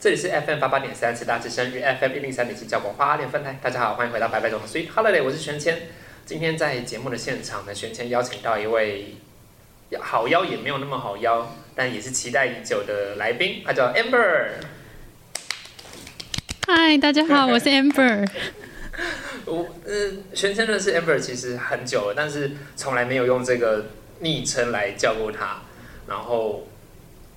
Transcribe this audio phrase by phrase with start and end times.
[0.00, 3.58] 这里是 FM 八八点三，慈大之声与 FM 一零三点七教广花莲分台。
[3.62, 5.78] 大家好，欢迎回到白白总的 Sweet Holiday，我是玄谦。
[6.26, 9.14] 今天在节目的现场呢，玄谦邀请到一位
[10.00, 14.48] 好邀也没有那么好邀，但也是期待已久的来宾，他叫 Amber。
[16.66, 18.26] 嗨，大家好， 我是 Amber。
[19.44, 23.84] 我呃，全称认识 Amber 其实很久了，但是从来没有用这个
[24.20, 25.60] 昵称来叫过他。
[26.08, 26.66] 然后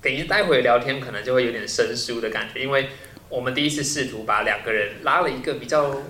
[0.00, 2.88] 等于待会聊天可能就会有点生疏的感觉，因为
[3.28, 6.02] 我们第一次试图把两个人拉了一个比较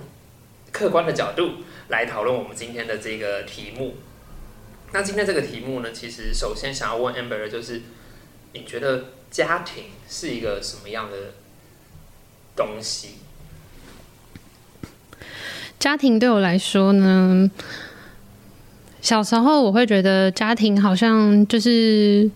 [0.71, 1.55] 客观的角度
[1.89, 3.97] 来讨论我们今天的这个题目。
[4.93, 7.81] 那今天这个题目呢，其实首先想要问 Amber 的就是，
[8.53, 11.33] 你觉得家庭是一个什么样的
[12.59, 13.07] 东西？
[15.79, 17.49] 家庭对我来说呢，
[19.01, 22.29] 小时候我会觉得家庭好像就是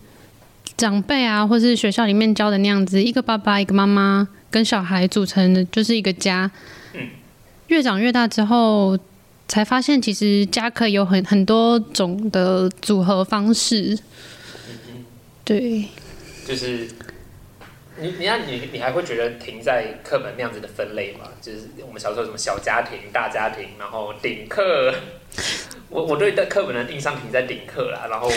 [0.78, 6.50] 长辈啊，或是学校里面教的那样子，一个爸爸、一个妈妈跟小孩组成的就是一个家。
[6.94, 7.08] 嗯，
[7.66, 8.98] 越长越大之后，
[9.46, 13.98] 才发现其实家可以有很很多种的组合方式。
[15.44, 15.84] 对，
[16.48, 16.88] 就是
[18.00, 21.26] 你，你看你，你还会觉得停在课本那样子的分类吗？
[21.40, 24.94] 就是我们小时候什么小家庭、大家庭，然后顶课。
[25.90, 28.28] 我我对课本的印象停在顶课啦，然后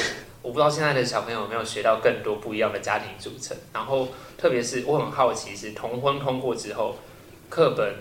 [0.44, 3.58] 我不知道现在的小朋友有没有学到更多不一样的家庭组成。
[3.74, 6.98] 然后特别是我很好奇，是同婚通过之后，
[7.50, 7.96] 课本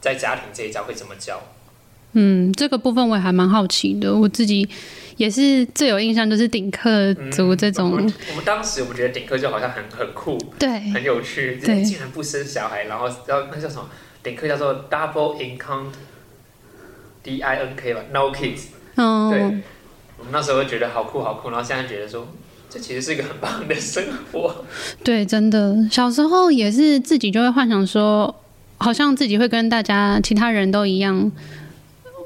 [0.00, 1.40] 在家庭这一章会怎么教？
[2.12, 4.68] 嗯，这个部分我也还蛮好奇的，我自己
[5.22, 7.92] 也是最有印象，就是顶客族这种。
[7.92, 13.88] 我们我们当时我们觉得顶客就好像很很酷，对，很有趣，对竟然不生小孩，然后然后那叫什么？
[14.20, 18.62] 顶客叫做 double income，D I N K 吧，no kids。
[18.96, 19.62] 对，嗯，
[20.18, 22.26] 我们那时候会觉得好酷好酷，然后现在觉得说，
[22.68, 24.64] 这其实是一个很棒的生活。
[25.04, 28.34] 对，真的，小时候也是自己就会幻想说，
[28.78, 31.30] 好像自己会跟大家其他人都一样。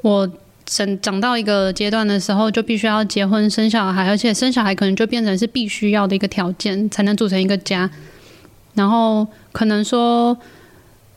[0.01, 0.27] 我
[0.67, 7.89] 长长到一个阶段的时候，就必须要结婚生小孩，而且生小孩可能就变成是必须要的一个条件，才能组成一个家。
[8.75, 10.37] 然后可能说，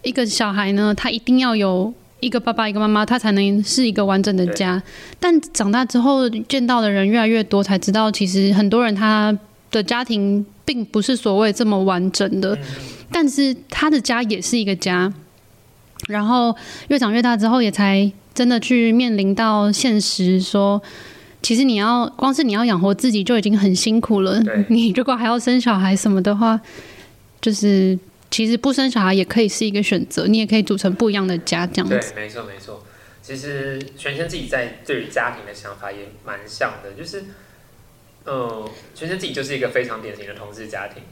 [0.03, 4.81] 一个小孩呢，他一定要有一个爸爸一个妈妈，他才能是一个完整的家。
[5.19, 9.37] 但长大之后见到的人越来越多，才知道其实很多人他
[9.72, 12.56] 的家庭并不是所谓这么完整的，
[13.11, 15.12] 但是他的家也是一个家。
[16.09, 16.56] 然后
[16.88, 20.80] 越长越大之后，也才真的去面临到现实，说
[21.42, 26.60] 其实你要光是你要养活自己就已经很辛苦了，你如果还要生小孩什么的话，
[27.40, 27.98] 就是
[28.30, 32.84] 其实不生小孩也可以是一个选择，你也可以组成不一样的家这样对子。，没错没错。
[33.22, 37.24] 其实全轩自己在对于家庭的想法也蛮像的，就是，
[38.24, 41.02] 呃，全轩自己就是一个非常典型的同志家庭，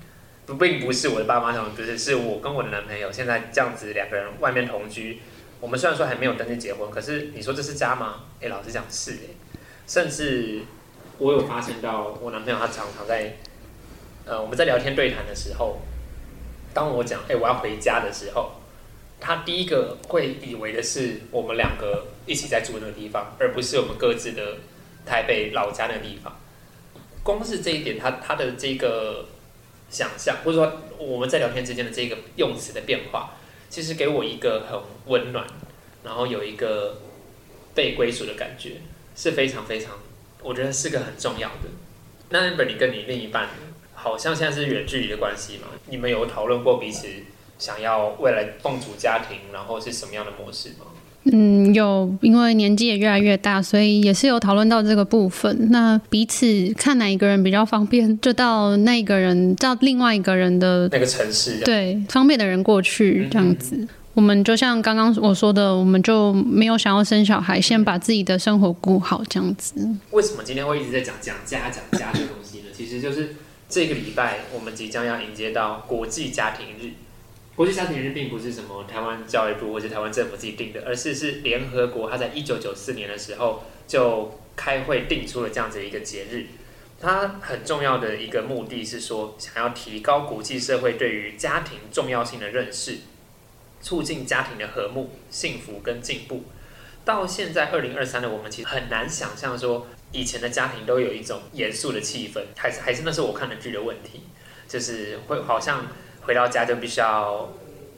[0.46, 5.20] 不并不是我的爸妈想，不是，是我跟我的男朋友现在这样子两个人外面同居。
[5.60, 8.24] 我们虽然说还没有登记结婚，可是你说这是家吗？
[8.40, 10.62] 哎、老实讲是哎、甚至
[11.18, 13.36] 我有发现到我男朋友他常常在，
[14.24, 15.78] 呃，我们在聊天对谈的时候，
[16.72, 18.52] 当我讲哎、我要回家的时候，
[19.20, 24.58] 他第一个会以为的是我们两个一起在住那个地方，而不是我们各自的
[25.04, 26.36] 台北老家那个地方。
[27.24, 29.26] 光是这一点，他他的这个
[29.90, 33.34] 想象，或者说我们在聊天之间的这个用词的变化，
[33.68, 35.46] 其实给我一个很温暖，
[36.02, 37.00] 然后有一个
[37.74, 38.80] 被归属的感觉，
[39.14, 39.98] 是非常非常，
[40.42, 41.68] 我觉得是个很重要的。
[42.30, 43.48] 那 Amber，你跟你另一半
[43.94, 45.68] 好像现在是远距离的关系嘛？
[45.86, 47.08] 你们有讨论过彼此
[47.58, 50.86] 想要未来共组家庭，然后是什么样的模式吗？
[51.24, 55.70] 嗯，有，因为年纪也越来越大，所以也是有讨论到这个部分。
[55.70, 63.86] 那彼此看哪一个人比较方便，就到那一个人，到另外一个人的那个城市，对方便的人过去嗯这样子。
[64.14, 69.74] 我们就像刚刚我说的，我们就没有想要生小孩，先把自己的生活顾好这样子。
[70.12, 72.64] 为什么今天会一直在讲讲家讲家这个东西呢？
[72.72, 73.36] 其实就是
[73.68, 76.92] 这个礼拜我们即将要迎接到国际家庭日。
[77.58, 86.46] 国际家庭日并不是什么台湾教育部或者台湾政府自己定的，而是是联合国，它在一九九四年的时候就开会定出了这样子一个节日。
[87.00, 92.98] 它很重要的一个目的是说，想要提高国际社会对于家庭重要性的认识，
[93.80, 96.44] 促进家庭的和睦、幸福跟进步。
[97.04, 104.20] 到现在二零二三的我们，其实很难想象说，以前的家庭都有一种严肃的气氛，还是还是那是我看的剧的问题，
[104.68, 105.88] 就是会好像
[106.28, 107.48] 回到家就必须要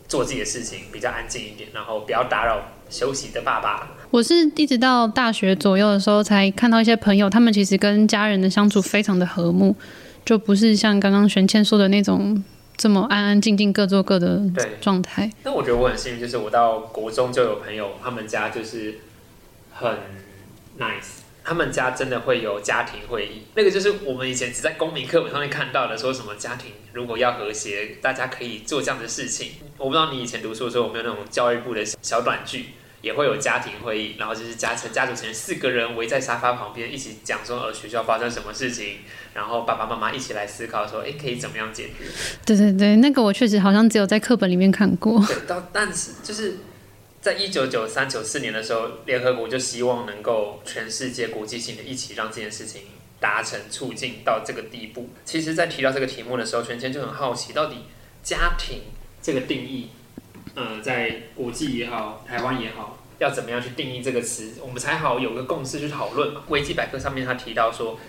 [0.07, 3.89] 做自己的事情，比较安静一点，然后不要打扰休息的爸爸。
[4.13, 9.75] 我是一直到大学左右的时候，才看到一些朋友，他们其实跟家人的相处非常的和睦，
[10.25, 12.41] 就不是像刚刚玄倩说的那种
[12.77, 15.29] 这么安安静静各做各的对状态。
[15.43, 19.01] 那我觉得我很幸运，就是我到国中就有朋友，他们家就是
[19.73, 19.91] 很
[20.79, 21.20] nice，
[21.51, 29.55] 他们家真的会有家庭会议，那个就是我们以前只在公民课本上面看到的，说什么家庭如果要和谐，大家可以做这样的事情。
[29.77, 32.67] 我不知道你以前读书的时候有没有那种教育部的小短剧。
[33.03, 38.99] 也会有家庭会议，然后就是家成家族成员四个人围在沙发旁边一起讲说呃学校发生什么事情，
[39.33, 42.05] 然后爸爸妈妈一起来思考说哎可以怎么样解决。
[42.45, 45.19] 对对对，那个我确实好像只有在课本里面看过。
[45.27, 46.59] 对，到但是就是
[47.21, 52.83] 在一九九三九四年的时候，联合国就希望能够全世界国际性的一起让这件事情
[53.21, 55.11] 达成促进到这个地步。
[55.27, 57.77] 其实，在提到这个题目的时候，全谦就很好奇，到底
[58.23, 58.85] 家庭
[59.21, 59.91] 这个定义。
[60.55, 66.43] 呃，在国际也好，台湾也好，要怎么样去定义这个词，我们才好有个共识去讨论嘛。
[66.49, 68.01] 维基百科上面他提到说，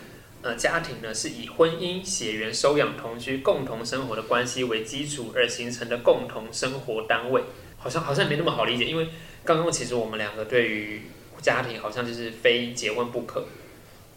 [0.42, 7.44] 呃，家庭呢是以婚姻、血缘、收养、同居、共同生活的关系为基础而形成的共同生活单位。
[7.82, 9.10] 好像好像没那么好理解，因为
[9.44, 11.02] 刚刚其实我们两个对于
[11.42, 13.46] 家庭好像就是非结婚不可。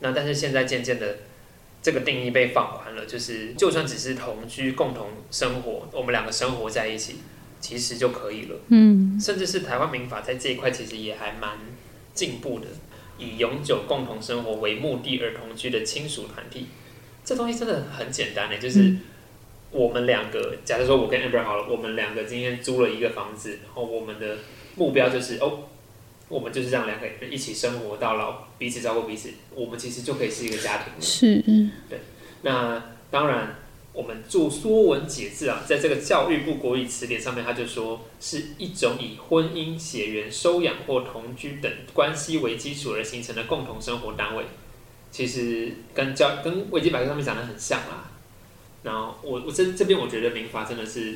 [0.01, 1.17] 那但是现在渐渐的，
[1.83, 7.17] 这个定义被放宽了，就是就算只是同居、共同生活，我们两个生活在一起。
[7.61, 11.57] 其实就可以了，嗯，甚至是台湾民法在这一块其实也还蛮
[12.13, 12.67] 进步的，
[13.17, 16.67] 以永久共同生活为目的而同居的亲属团体，
[17.25, 18.95] 这东西真的很简单的，就是
[19.75, 24.39] 我们两个，假设说我跟 Amber 好了，我们两个今天租了一个房子，然后我们的
[24.77, 25.65] 目标就是哦，
[26.29, 31.01] 我们就是这样两个人一起生活到老，彼此照顾彼此，我们其实就可以是一个家庭了。
[31.01, 31.43] 是，
[31.91, 31.99] 对，
[32.43, 33.57] 那当然。
[33.95, 44.47] 我们做《说文解字》啊，在这个教育部国语词典上面，他就说是一种以婚姻、血缘、收养或同居等关系为基础而形成的共同生活单位。
[45.13, 48.11] 其实跟教跟维基百科上面讲的很像啦。
[48.85, 51.15] 然后我我这这边我觉得民法真的是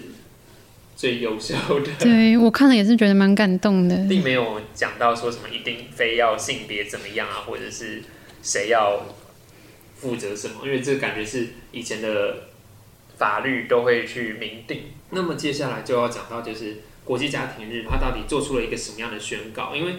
[0.97, 1.93] 最优秀的。
[2.00, 8.03] 对我看了也是觉得蛮感动的，并没有讲到说什么一定非要性别怎么样啊，或者是
[8.43, 9.06] 谁要
[9.94, 12.49] 负责什么，因为这个感觉是以前的。
[13.19, 14.82] 法律都会去明定。
[15.11, 19.75] 那么接下来就要讲到，就是国际家庭日，它到底做出了一个什么样的宣告？
[19.75, 19.94] 因为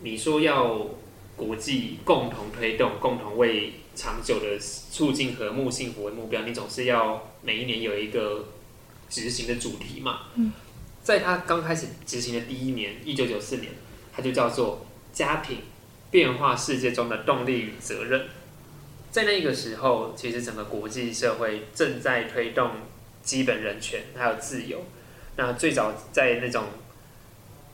[0.00, 0.86] 你说要
[1.36, 8.48] 国际共同推动、共同为长久的促进和睦幸福为目标，你总是要每一年有一个
[9.08, 10.22] 执行的主题嘛。
[10.34, 10.52] 嗯，
[11.02, 13.72] 在他刚开始执行的第一年，一九九四年，
[14.12, 15.58] 他就叫做家庭
[16.10, 18.26] 变化世界中的动力与责任。
[19.10, 22.70] 在那个时候，其实整个国际社会正在推动
[23.22, 24.84] 基本人权还有自由。
[25.36, 26.64] 那最早在那种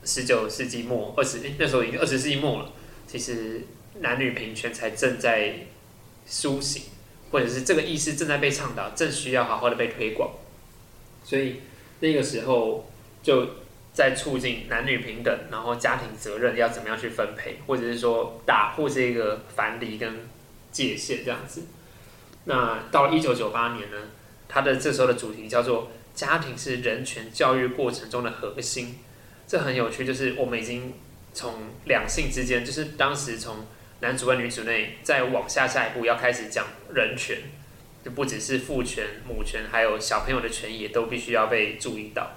[0.04, 2.72] 十九世纪末、二十那时候已经二十世纪末了，
[3.06, 3.66] 其实
[4.00, 5.66] 男女平权才正在
[6.30, 6.84] 苏醒，
[7.30, 10.30] 或者是这个意识正在被倡导，正需要好好的被推广。
[11.22, 11.60] 所以
[12.00, 12.90] 那个时候
[13.22, 13.46] 就
[13.92, 20.26] 在促进男女平等，然后家庭责任要怎么样去分配，或者是说打破这个藩篱跟。
[20.72, 21.62] 界限这样子，
[22.44, 23.96] 那到一九九八年呢，
[24.46, 29.00] 他的这时候的主题叫做“家庭是人权教育过程中的核心”，
[29.48, 30.94] 这很有趣，就是我们已经
[31.34, 31.54] 从
[31.86, 33.66] 两性之间，就是当时从
[34.00, 37.38] 男主外女主内，再往下下一步要开始讲人权，
[38.04, 42.30] 就不只是父权、母权，还有小朋友的权益也都必须要被注意到。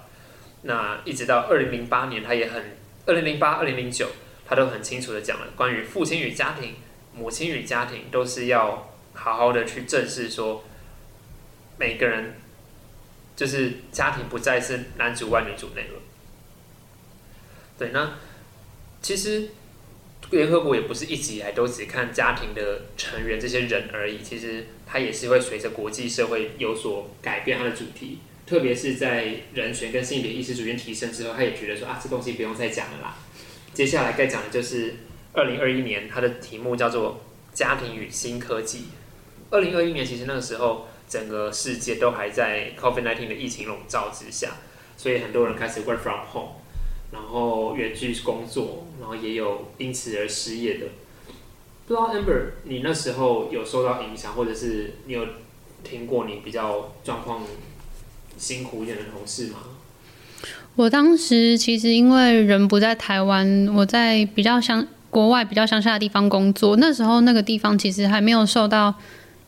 [0.62, 4.08] 那一直到二零零八年，他也很二零零八、二零零九，
[4.46, 6.74] 他都很清楚的讲了关于父亲与家庭。
[7.16, 10.64] 母亲与家庭都是要好好的去正视，说
[11.78, 12.34] 每个人
[13.36, 16.00] 就是家庭不再是男主外女主内了。
[17.78, 18.14] 对，那
[19.00, 19.50] 其实
[20.30, 33.16] 联合国也不是一直以来都只看家庭的成员这些人而已，其实它也是会随着国际社会有所改变它的主题，特别是在人权跟性别意识逐渐提升之后，他也觉得说啊，这东西不用再讲了啦，
[33.72, 34.94] 接下来该讲的就是。
[35.36, 37.20] 二零二一年，它的题目叫做
[37.52, 38.84] “家庭与新科技”。
[39.50, 44.52] 二零二一年，其实那个时候，整个世界都还在 COVID-19 的疫情笼罩之下。
[44.96, 46.52] 所以很多人开始 work from home，
[47.14, 50.86] 然后远距工作，然后也有因此而失业的。
[51.86, 55.24] 不知道 Amber，你那时候有受到影响，或者是你有
[55.84, 57.42] 听过你比较状况
[58.36, 59.58] 辛苦一点的同事吗？
[60.74, 68.92] 我当时其实因为人不在台湾，我在比较乡国外比较乡下的地方工作，那时候那个地方其实还没有受到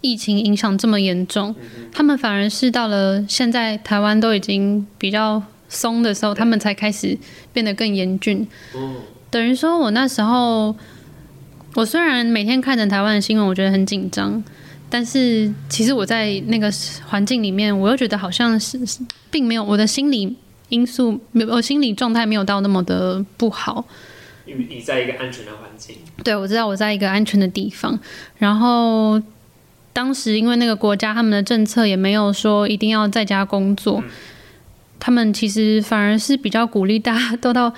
[0.02, 1.52] 疫情影响这么严重，
[1.92, 7.16] 他们反而是到了现在台湾都已经比较松的时候，他们才开始
[7.52, 8.46] 变得更严峻。
[8.74, 8.96] 嗯，
[9.30, 10.74] 等于说我那时候，
[11.74, 14.42] 我虽然每天看着台湾的新闻，我觉得很紧张，
[14.88, 16.72] 但是其实我在那个
[17.06, 20.36] 环境里面，我又觉得好像是是并没有我的心理
[20.68, 23.84] 因素，没有我心理状态没有到那么的不好。
[24.46, 27.98] 因为你在一个安全的环境，对，我知道我在一个安全的地方，
[28.38, 29.20] 然后
[29.92, 34.00] 当时因为那个国家他们的政策也没有说一定要在家工作，
[35.06, 37.72] 他们其实反而是比较鼓励大家都到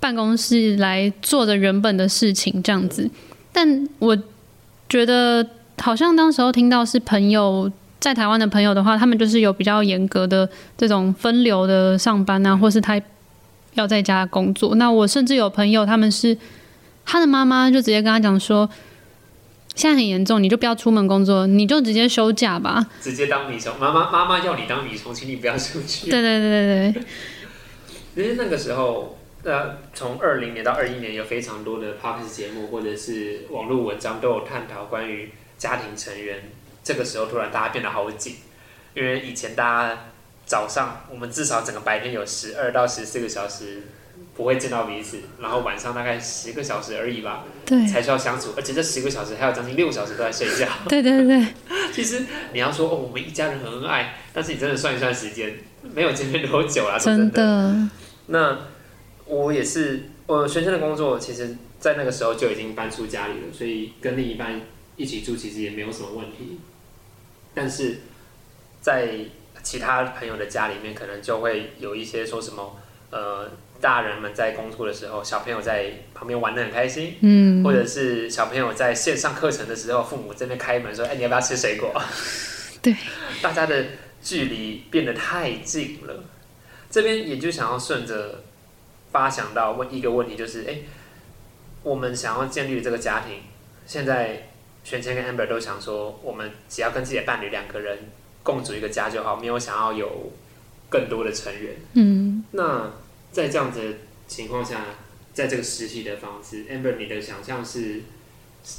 [0.00, 3.06] 办公室来做着原本的事情这样子。
[3.52, 4.16] 但我
[4.88, 5.46] 觉得
[5.76, 12.98] 好像当时候听到是朋友在台湾的朋友的话，他们就是有比较严格的这种分流的上班啊，或是他
[13.74, 14.74] 要在家工作。
[14.76, 16.34] 那我甚至有朋友他们是
[17.04, 18.66] 他的妈妈就直接跟他讲说，
[19.74, 22.86] 现在很严重，你就不要出门工作，你就直接休假吧。
[23.00, 23.78] 直接当米虫。
[23.78, 26.10] 妈妈妈妈要你当米虫，请你不要出去。
[26.10, 27.02] 对对对对对，
[28.14, 36.50] 其实那个时候，呃，从二零年到二一年，有非常多的 p o d c s 节目或者是网络文章都有探讨关于家庭成员。
[36.82, 38.36] 这个时候突然大家变得好紧，
[38.94, 39.98] 因为以前大家
[40.46, 43.84] 早上我们至少整个白天有十二到十四个小时
[44.34, 50.66] 不会见到彼此，然后晚上大概十个小时而已吧，对才需要相处，而且这十个小时还有将近六个小时都在睡觉。
[50.88, 51.46] 对对对，
[51.92, 55.58] 其实你要说哦，我们一家人很恩爱，但是你真的算一算时间，
[55.94, 57.30] 没有见面多久啦，说真。
[57.30, 57.88] 的，
[58.28, 58.58] 那
[59.26, 64.60] 我也是，我学生的工作，其实在那个时候就已经搬出家里了，所以跟另一半
[64.96, 66.58] 一起住其实也没有什么问题。
[67.52, 67.98] 但是
[68.80, 69.10] 在
[69.62, 72.76] 其他朋友的家里面，可能就会有一些说什么，
[73.10, 81.92] 呃，大人们在工作的时候，小朋友在旁边玩的很开心，嗯或，者是小朋友在线上课程的时候，父母在那边开门说：“哎，你要不要吃水果？”
[82.82, 82.94] 对，
[83.42, 83.84] 大家的
[84.22, 86.24] 距离变得太近了。
[86.90, 88.42] 这边也就想要顺着
[89.12, 90.78] 发想到问一个问题，就是：哎，
[91.82, 93.40] 我们想要建立这个家庭，
[93.86, 94.48] 现在
[94.82, 97.98] 玄谦跟 Amber 都想说，我们只要跟自己的伴侣两个人
[98.42, 100.32] 共组一个家就好，没有想要有
[100.88, 101.76] 更多的成员。
[101.94, 102.90] 嗯，那
[103.32, 103.96] 在这样子的
[104.26, 104.84] 情况下，
[105.32, 108.02] 在这个实体的房子，Amber，你的想象是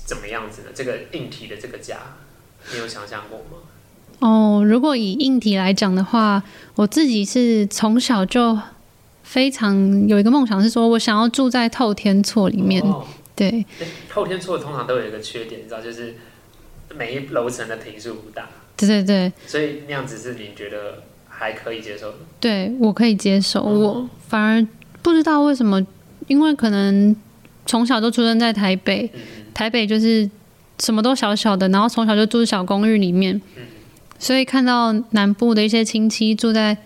[0.05, 0.69] 怎么样子呢？
[0.73, 1.97] 这个硬体的这个家，
[2.71, 3.63] 你有想象过吗？
[4.19, 6.43] 哦，如果以硬体来讲的话，
[6.75, 8.57] 我自己是从小就
[9.23, 12.81] 非常有一个梦想，是说我想要住在透天厝里面。
[12.83, 16.15] 哦对，诶后天厝通常都有一个缺点，你知道，就是
[16.93, 21.01] 每一楼层的平数不大，对对对，所以那样子是你觉得
[21.41, 22.17] 还可以接受的。
[22.39, 23.61] 对我可以接受。
[23.65, 24.67] 嗯我反而
[25.01, 25.83] 不知道为什么，
[26.27, 27.15] 因为可能
[27.65, 29.19] 从小都出生在台北，嗯
[29.53, 30.29] 台北就是
[30.79, 33.63] 什么都小小的，然后从小就住小公寓里面，嗯
[34.19, 36.77] 所以看到南部的一些亲戚住在，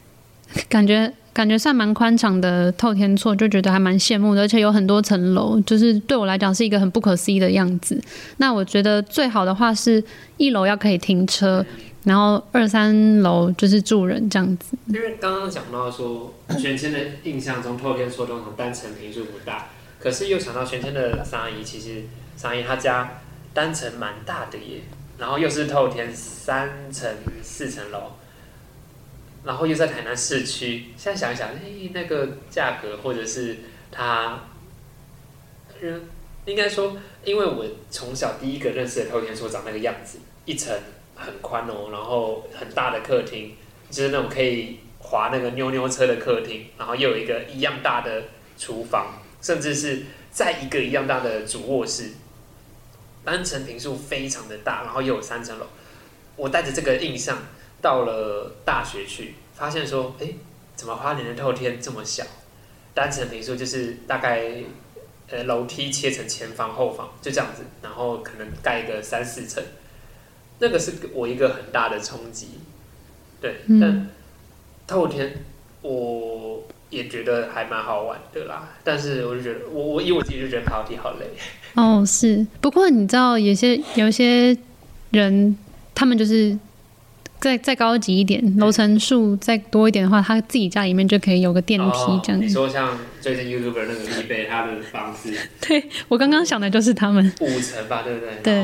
[0.70, 8.02] 感觉感觉算蛮宽敞的透天厝，就觉得还蛮羡慕的，而且有很多层楼，就是对我来讲是一个很不可思议的样子。
[8.38, 10.02] 那我觉得最好的话是
[10.38, 11.64] 一楼要可以停车，
[12.04, 14.76] 然后二三楼就是住人这样子。
[14.86, 22.04] 因为刚刚讲到说，玄谦的印象中，透天错通常单层平数不大，可是又想到玄谦的三阿姨，其实
[22.36, 23.20] 三阿姨她家
[23.52, 24.80] 单层蛮大的耶，
[25.18, 27.10] 然后又是透天三层
[27.42, 28.12] 四层楼，
[29.44, 30.86] 然后又在台南市区。
[30.96, 33.58] 现在想一想，嘿，那个价格或者是
[33.90, 34.44] 他，
[36.46, 40.74] 应该说，因为我从小第一个认识的透天厝长那个样子，一层
[41.18, 43.54] 很宽哦，然后很大的客厅，
[43.90, 48.22] 就是那种可以滑那个妞妞车的客厅，然后又有一个一样大的
[48.56, 52.12] 厨房，甚至是在一个一样大的主卧室，
[53.24, 55.66] 单层平数非常的大，然后又有三层楼。
[56.36, 57.36] 我带着这个印象
[57.82, 60.28] 到了大学去，发现说，哎，
[60.76, 62.24] 怎么花莲的透天这么小？
[62.94, 64.62] 单层平数就是大概
[65.30, 69.62] 呃楼梯切成前房后房，就这样子，然后可能盖个三四层，
[70.60, 72.48] 那个是我一个很大的冲击。
[73.40, 74.08] 对，嗯但
[74.86, 75.32] 透天
[75.82, 81.26] 我也觉得还蛮好玩的啦，但是我就觉得我我以我自己就觉得爬楼梯好累。
[81.74, 82.46] 哦，是。
[82.60, 84.56] 不过你知道，有些有些
[85.10, 85.56] 人，
[85.94, 86.58] 他们就是
[87.38, 92.46] 再再高级一点，楼层数再多一点的话，他自己家里面就可以有个电梯这样子。
[92.46, 97.32] 哦你说像最近 YouTuber 那个立贝，他的房子 对我刚刚想的就是他们。
[97.40, 98.34] 五层吧，对不对？
[98.42, 98.62] 对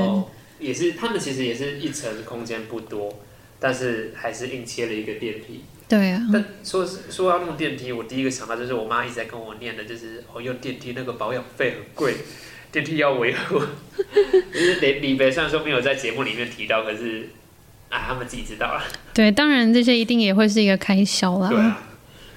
[0.65, 3.23] 也是他们其实也是一层空间不多，
[3.61, 5.65] 但是还是硬切了一个电梯。
[5.87, 12.15] 对啊，但说是说要弄电梯，我第一个想到就是我妈一直在跟我念的，就是哦用电梯那个保养费很贵，
[12.73, 13.61] 电梯要维护。
[14.53, 17.29] 就是李李北虽然说没有在节目里面提到，可是
[17.91, 18.83] 啊他们自己知道了。
[19.13, 21.51] 对，当然这些一定也会是一个开销啦。
[21.51, 21.83] 对啊，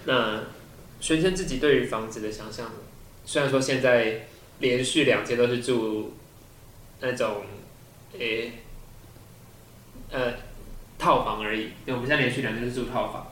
[0.06, 0.44] 那
[1.00, 2.70] 玄生自己对于房子的想象，
[3.26, 4.28] 虽然说现在
[4.60, 6.18] 连续两间都是住
[7.00, 7.44] 那种
[8.20, 8.52] 诶、
[10.12, 10.34] 呃
[11.00, 13.28] 套房而已，因为我们现在连续两天是住套房，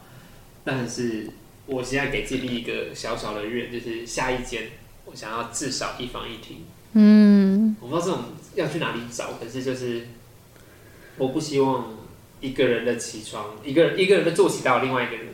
[0.64, 1.28] 但是
[1.66, 4.70] 我现在给自己立一个小小的愿，就是下一间
[5.06, 6.58] 我想要至少一房一厅。
[6.94, 8.24] 嗯，我不知道这种
[8.54, 10.08] 要去哪里找，可是就是
[11.18, 11.98] 我不希望
[12.40, 15.26] 一个人的起床，一个人一个人的坐起到另外一个人，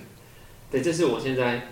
[0.72, 1.68] 对，这是我现在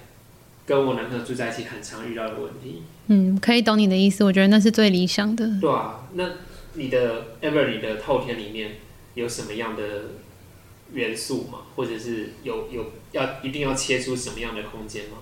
[0.65, 2.83] 跟我男朋友住在一起很常遇到的问题。
[3.07, 5.50] 嗯，可以懂你的意思，我觉得那是最理想的。
[5.62, 6.29] 对啊，那
[6.79, 8.77] 你的 ever 你的透天里面
[9.13, 9.83] 有什么样的
[10.93, 11.59] 元素吗？
[11.75, 15.17] 或者是有有要一定要切出什么样的空间吗？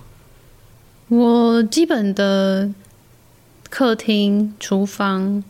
[1.08, 2.72] 我基本的
[3.72, 5.44] 客厅、厨房、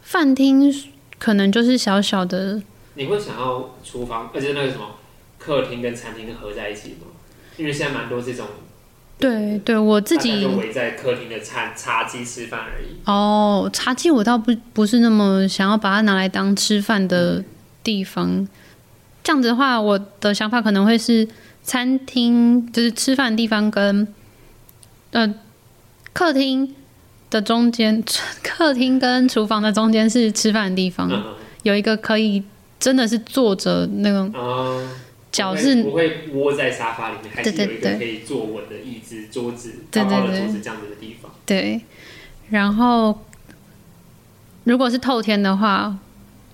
[0.00, 0.72] 饭厅
[1.18, 2.62] 可能就是小小的，
[2.94, 4.96] 你会想要厨房，而且那个什么
[5.38, 7.08] 客厅跟餐厅合在一起吗？
[7.56, 8.46] 因为现在蛮多这种
[9.22, 12.86] 对对，我自己就围在客厅的餐茶几吃饭而已。
[13.06, 17.44] 哦，茶几我倒不不是那么想要把它拿来当吃饭的
[17.84, 18.48] 地方。
[19.22, 21.28] 这样子的话，我的想法可能会是
[21.62, 24.08] 餐厅，就是吃饭的地方跟
[25.12, 25.32] 呃
[26.12, 26.74] 客厅
[27.30, 28.02] 的中间，
[28.42, 31.22] 客厅跟厨房的中间是吃饭的地方，嗯
[31.62, 32.42] 有一个可以
[32.80, 34.88] 真的是坐着那种嗯，
[35.32, 41.32] 脚是不会窝在沙发里面，还是有一个可以坐稳的椅子、桌子、高高的对桌子这样子的地方。
[41.46, 41.80] 对，
[42.50, 43.24] 然后
[44.64, 45.98] 如果是透天的话，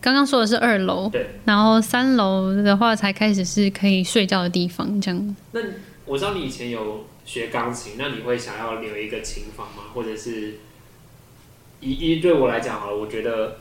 [0.01, 5.37] 刚刚说的是二楼，对，然后三楼的话才开始是可以睡觉的地方，这样。
[5.53, 5.61] 那
[6.07, 9.83] 我知道你以前有学钢琴，那你会想要留一个琴房吗？
[9.93, 10.61] 或者是
[11.81, 13.59] 一一对我来讲好了，我觉得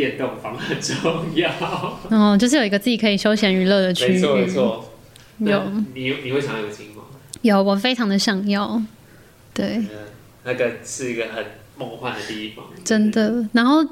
[0.00, 1.50] 电动房很重要。
[2.08, 4.90] 哦就是有一个自己可以休闲娱乐的区没错没域，错。
[5.38, 5.62] 有
[5.94, 7.04] 你你会想要有琴房？
[7.42, 8.80] 有，我非常的想要，
[9.52, 9.88] 对，嗯，
[10.44, 11.44] 那个是一个很
[11.76, 13.46] 梦幻的地方，真的。
[13.52, 13.84] 然后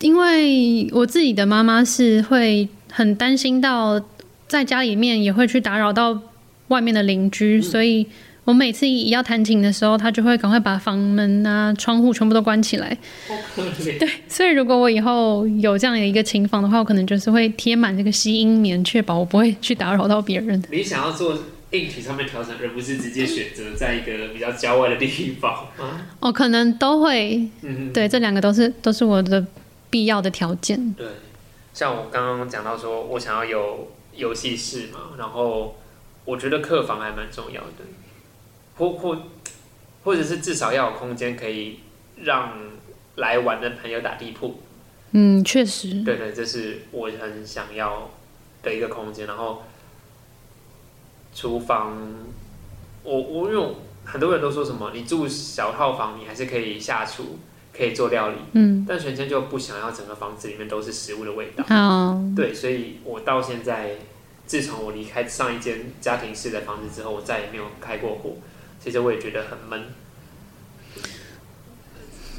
[0.00, 4.02] 因为我自己的妈妈是会很担心到
[4.48, 6.18] 在家里面也会去打扰到
[6.68, 8.06] 外面的邻居，所以
[8.46, 12.96] 我每次一要弹琴的时候，他就会赶快把房门啊、窗户全部都关起来。
[13.28, 14.08] 好可怜。
[14.28, 20.62] 所以如果我以后有这样的一个琴房的话，我可能就是会贴满这个吸音棉，确保我不会去打扰到别人。
[20.70, 21.36] 你想要做
[21.72, 26.00] 硬体上面调整，而不是直接选择在一个比较郊外的地方吗？
[26.20, 29.44] 哦，可能都会，嗯，对，这两个都是都是我的
[29.90, 30.94] 必要的条件。
[30.94, 31.06] 对。
[31.74, 35.76] 像我刚刚讲到说，我想要有游戏室嘛，然后
[36.24, 37.84] 我觉得客房还蛮重要的，
[38.76, 39.22] 或或
[40.04, 41.80] 或者是至少要有空间可以
[42.22, 42.52] 让
[43.16, 44.60] 来玩的朋友打地铺。
[45.12, 48.10] 嗯，确实，对对，这是我很想要
[48.62, 49.26] 的一个空间。
[49.26, 49.62] 然后
[51.34, 51.96] 厨房，
[53.02, 53.66] 我我因为
[54.04, 57.38] 很多人都说什么，你住小套房，你还是可以下厨，
[57.74, 58.36] 可以做料理。
[58.52, 61.64] 嗯，但玄谦就不想要整个房子里面都是食物的味道。
[61.70, 63.96] 哦，对，所以我到现在，
[64.46, 68.36] 自从我离开上一间家庭式的房子之后，我再也没有开过火。
[68.86, 69.82] 其实我也觉得很闷。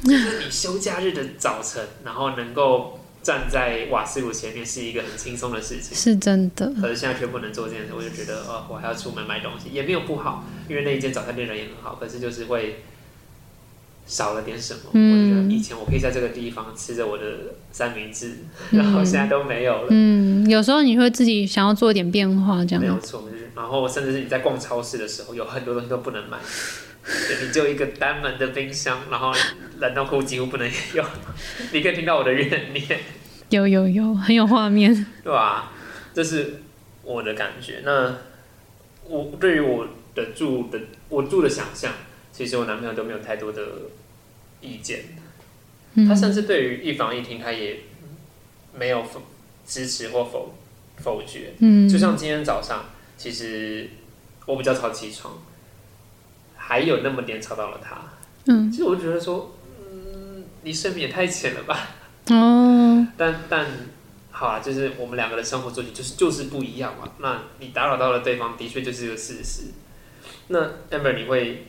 [0.02, 5.94] 就是你休假日的早晨，然后能够站在瓦斯炉前面，是一个很轻松的事情。
[5.94, 6.72] 是真的。
[6.80, 12.84] 可是现在却不能做这件事，我就觉得，哦，我还要出门买东西，也没有不好，因为那一间早餐店人也很好，可是就是会
[14.06, 14.80] 少了点什么。
[14.92, 18.38] 嗯我觉得以前我可以在这个地方吃着我的三明治，
[18.70, 19.88] 然后现在都没有了。
[19.90, 22.80] 嗯，有时候你会自己想要做一点变化，这样。
[22.80, 26.38] 没有错，就是然后甚至是你在逛超市的时候，有很多东西都不能买，
[27.04, 29.32] 对你只有一个单门的冰箱，然后
[29.80, 31.04] 冷冻库几乎不能用。
[31.72, 33.00] 你可以听到我的怨念，
[33.48, 34.94] 有有有，很有画面。
[35.24, 35.72] 对吧？
[36.14, 36.62] 这是
[37.02, 37.80] 我的感觉。
[37.84, 38.14] 那
[39.04, 41.92] 我对于我的住的我住的想象，
[42.32, 43.60] 其实我男朋友都没有太多的
[44.60, 45.00] 意见，
[46.06, 47.80] 他甚至对于一房一厅，他也
[48.78, 49.22] 没有否
[49.66, 50.54] 支持或否
[50.98, 51.54] 否决。
[51.58, 52.84] 嗯，就像今天早上，
[53.18, 53.90] 其实
[54.46, 55.34] 我比较早起床，
[56.56, 57.98] 还有那么点吵到了他。
[58.46, 61.88] 嗯，其实我就觉得说，嗯，你睡眠也太浅了吧。
[62.30, 63.66] 哦， 但但
[64.30, 67.10] 好啊，就是我们两个的生活作息就是就是不一样嘛。
[67.18, 69.64] 那你打扰到了对方，的确就是一个事实。
[70.46, 71.66] 那 Amber，你会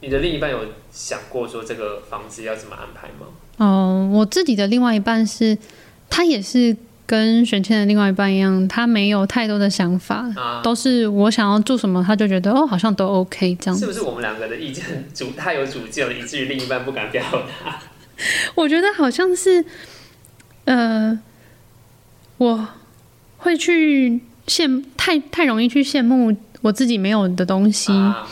[0.00, 0.60] 你的另一半有
[0.92, 3.26] 想过说这个房子要怎么安排吗？
[3.58, 5.58] 哦，我自己的另外一半是，
[6.08, 13.86] 他也是跟玄谦的另外一半一样，他没有太多的想法，啊，都是我想要做什么，他就觉得哦，好像都 OK 这样是。
[13.86, 17.22] 不是我们两个的意见主太有主见了，以至于另一半不敢表
[17.62, 17.78] 达？
[18.54, 19.64] 我觉得好像是，
[20.64, 21.18] 呃，
[22.38, 22.68] 我
[23.36, 28.26] 会去羡太太容易去羡慕我自己没有的东西，啊，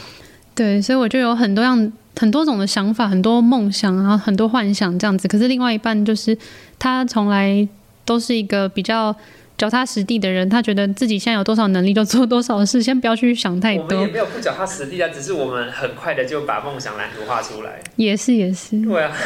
[0.54, 5.28] 对，所以我就有很多样、很多种的想法，很多梦想，然后很多幻想这样子。
[5.28, 6.38] 可是另外一半就是
[6.78, 7.68] 他从来
[8.04, 9.14] 都是一个比较
[9.56, 13.84] 脚踏实地的人，他觉得自己现在有多少能力就做多少事，先不要去想太多。
[13.84, 17.80] 我们也没有不脚踏实地啊，只是我们很快的就把梦想蓝图画出来。
[17.96, 19.16] 也是也是，对啊，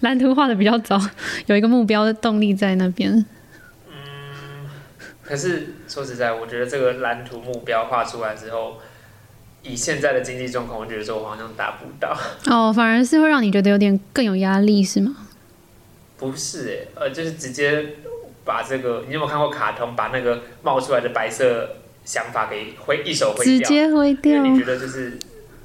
[0.00, 1.00] 蓝图画的比较早，
[1.46, 3.12] 有一个目标的动力在那边。
[3.88, 3.96] 嗯
[5.22, 8.78] 可是说实在，我觉得这个蓝图目标画出来之后，
[9.62, 12.18] 以现在的经济状况，我觉得说我好像达不到。
[12.46, 15.14] 哦，反而是会让你觉得有点更有压力，是吗？
[16.18, 17.94] 不是哎、呃，就是直接
[18.50, 23.60] 把这个，你有没有看过卡通，把那个冒出来的白色想法给挥一手挥直？
[23.60, 24.48] 接挥掉因为。
[24.50, 25.16] 你觉得就是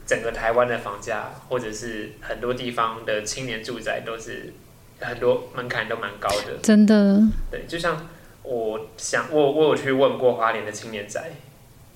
[0.06, 4.54] 整个台湾的房价，或者是很多地方的青年住宅，都是
[5.00, 6.58] 很多门槛都蛮高的。
[6.62, 7.20] 真的，
[7.50, 8.08] 对，就像
[8.44, 11.32] 我想，我我有去问过花莲的青年宅，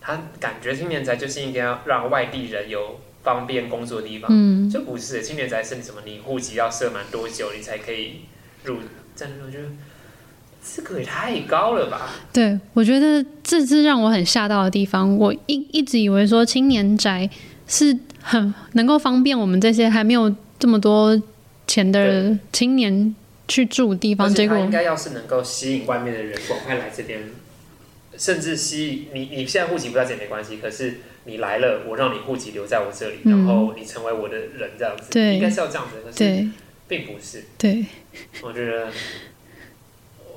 [0.01, 6.01] 他感觉青年宅就是应该要让外地人有方便工作的地方，嗯，就不是青年宅是你什么？
[6.03, 8.21] 你户籍要设满多久，你才可以
[8.63, 8.77] 入？
[9.15, 9.65] 真的，我觉得
[10.63, 12.09] 这个也太高了吧？
[12.31, 15.17] 对，我觉得这是让我很吓到的地方。
[15.17, 17.29] 我一一直以为说青年宅
[17.67, 21.21] 是很能够方便我们这些还没有这么多
[21.65, 23.15] 钱的青年
[23.47, 27.21] 去住的地方，结果应该要是能够吸引外面的人赶快来这边，
[28.17, 29.29] 甚至吸引你。
[29.31, 36.49] 你现在户籍不在这里没关系，可是你来了，我让你户籍留在我这里，嗯然后你成为我的人，这样子，对应该是要这样子，可是对
[36.87, 37.43] 并不是。
[37.57, 37.85] 对
[38.41, 38.87] 我觉得，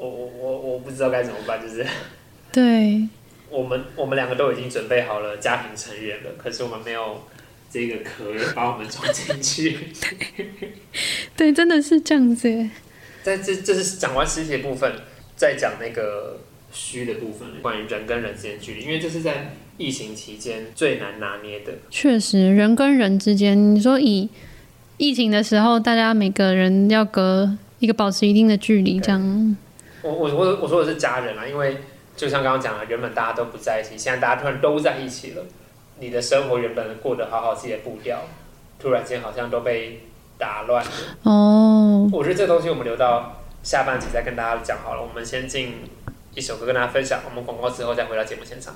[0.09, 1.87] 我我我我不知道该怎么办，就是
[2.51, 3.09] 对
[3.49, 7.23] 我们我们两个都已经准备好了家庭成员了，可是我们没有
[7.71, 9.79] 这个壳把我们装进去。
[11.37, 12.71] 对，真的是这样子耶。
[13.23, 14.93] 在这这是讲完实体的部分，
[15.37, 16.41] 再讲那个
[16.73, 21.73] 虚的部分，关于人跟人之间距离，因为这是在疫情期间最难拿捏的。
[21.91, 24.29] 确实，人跟人之间，你说以
[24.97, 29.57] 疫情的时候，大家每个人要隔一个保持一定的距离，这样
[30.04, 31.78] 我我我我说的是家人啊，因为
[32.16, 35.44] 就像刚刚讲的，原本大家都不在一起，现在大家突然都在一起了，
[36.00, 38.20] 你的生活原本过得好好自己的步调，
[38.80, 40.02] 突然间好像都被
[40.38, 40.92] 打乱了。
[41.24, 45.02] 哦，我觉得这个东西我们留到下半集再跟大家讲好了。
[45.02, 45.74] 我们先进
[46.36, 48.74] 一首歌跟大家分享，我们广告之后再回到节目现场。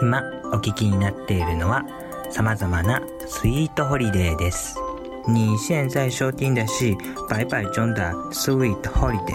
[0.00, 0.10] 今
[0.52, 1.84] お聞きになっているのは
[2.30, 4.83] 様々なスイートホリデーです。
[5.27, 6.95] 你现在收听的是
[7.27, 9.33] 百百中的 Sweet Holiday。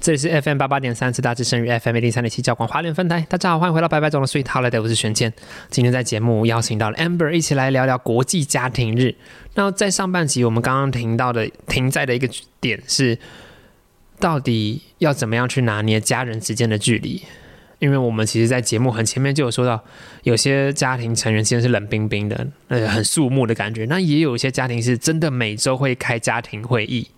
[0.00, 5.30] 这里是 FM 八八点三次大致生日 FM 零三点七教广华联分台，大家好，欢迎回到白白中的 Sweet Holiday，我是玄健。
[5.68, 9.14] 今天在节目邀请到了 Amber 一起来聊聊国际家庭日。
[9.54, 12.26] 那在上半集我们刚刚停到的停在的一个
[12.60, 13.18] 点是，
[14.18, 17.22] 到底要怎么样去拿捏家人之间的距离？
[17.82, 19.82] 因为我们其实，在节目很前面就有说到，
[20.22, 23.84] 有些家庭成员其实是冷冰冰的，呃，很肃穆的感觉。
[23.86, 27.08] 那也有一些家庭是真的每周会开家庭会议。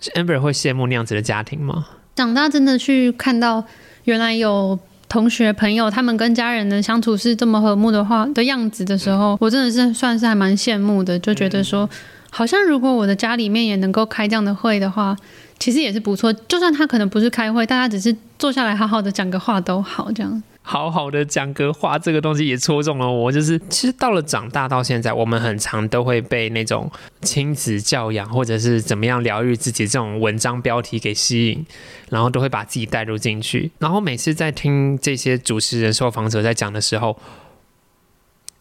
[0.00, 1.86] 是 Amber 会羡慕那样子的家庭吗？
[2.16, 3.64] 长大真的去看到
[4.02, 4.76] 原来有
[5.08, 11.88] 同学朋友他们跟家人的相处是这么和睦的话的样子的时候，我真的是算是还蛮羡慕的，就觉得说，
[12.30, 15.16] 好像如果我的家里面也能够开这样的会的话，
[15.58, 16.32] 其实也是不错。
[16.32, 20.42] 就算他可能不是开会，大家只是坐下来好好的讲个话都好，这样。
[20.66, 23.30] 好好的讲个话，这个东西也戳中了我。
[23.30, 26.90] 就是其实到了长大到现在，我们很常都会被那种
[27.20, 31.66] 亲子教养或者是怎么样疗愈自己这种文章标题给吸引，
[32.08, 33.70] 然后都会把自己带入进去。
[33.78, 37.14] 然后每次在听这些主持人、受访者在讲的时候，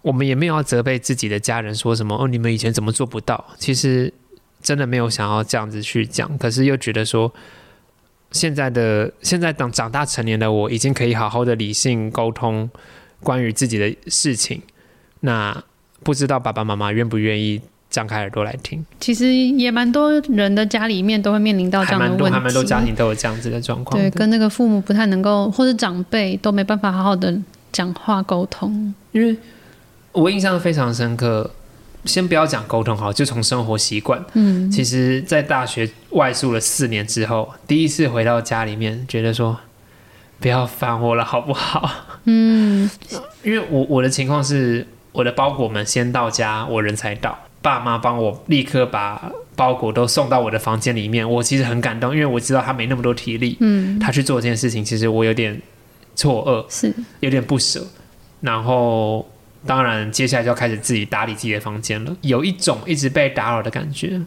[0.01, 3.45] 我们也没有要责备自己的家人说什么哦，你们以前怎么做不到？
[3.57, 4.13] 其实
[4.63, 7.31] 真的没有想要这样子去讲，可是又觉得说。
[8.35, 12.67] 现在的现在等长大成年的我，已经可以好好的理性沟通
[13.19, 14.59] 关于自己的事情。
[15.19, 15.63] 那
[16.01, 18.83] 不知道爸爸妈妈愿不愿意张开耳朵来听？
[18.99, 27.39] 其实也蛮多人的家里面都会面临到这样的问题，还蛮多家庭都有这样子的状况对，跟那个父母不太能够，或者长辈都没办法好好的
[27.71, 28.91] 讲话沟通。
[29.11, 29.37] 因为
[30.11, 31.51] 我印象非常深刻。
[32.05, 34.23] 先不要讲沟通好，就从生活习惯。
[34.33, 39.57] 嗯，其实，在大学外宿了四年之后，第一次回到家里面，觉得说
[40.39, 41.89] 不要烦我了，好不好？
[42.25, 42.89] 嗯，
[43.43, 55.61] 因为我我的情况是，我的包裹们先到家，我人才到，爸妈帮我立刻把包裹都送到我的房间里面，我其实很感动，因为我知道他没那么多体力，嗯，他去做这件事情，其实我有点
[56.15, 57.87] 错愕，是，有点不舍，
[58.41, 59.25] 然后。
[59.65, 62.15] 当然，接下来就要开始自己打理自己的房间了。
[62.21, 64.19] 有一种一直被打扰的感觉，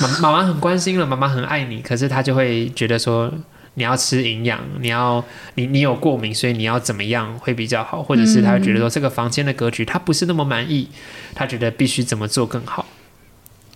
[0.00, 3.32] 妈妈妈很关心了，妈妈很爱你，可是她就会觉得说，
[3.74, 10.88] 你要吃营养，你要你你有过敏，所以你要怎么样会比较好，或者是她会觉得说，这个房间的格局她不是那么满意，
[11.34, 12.86] 她觉得必须怎么做更好。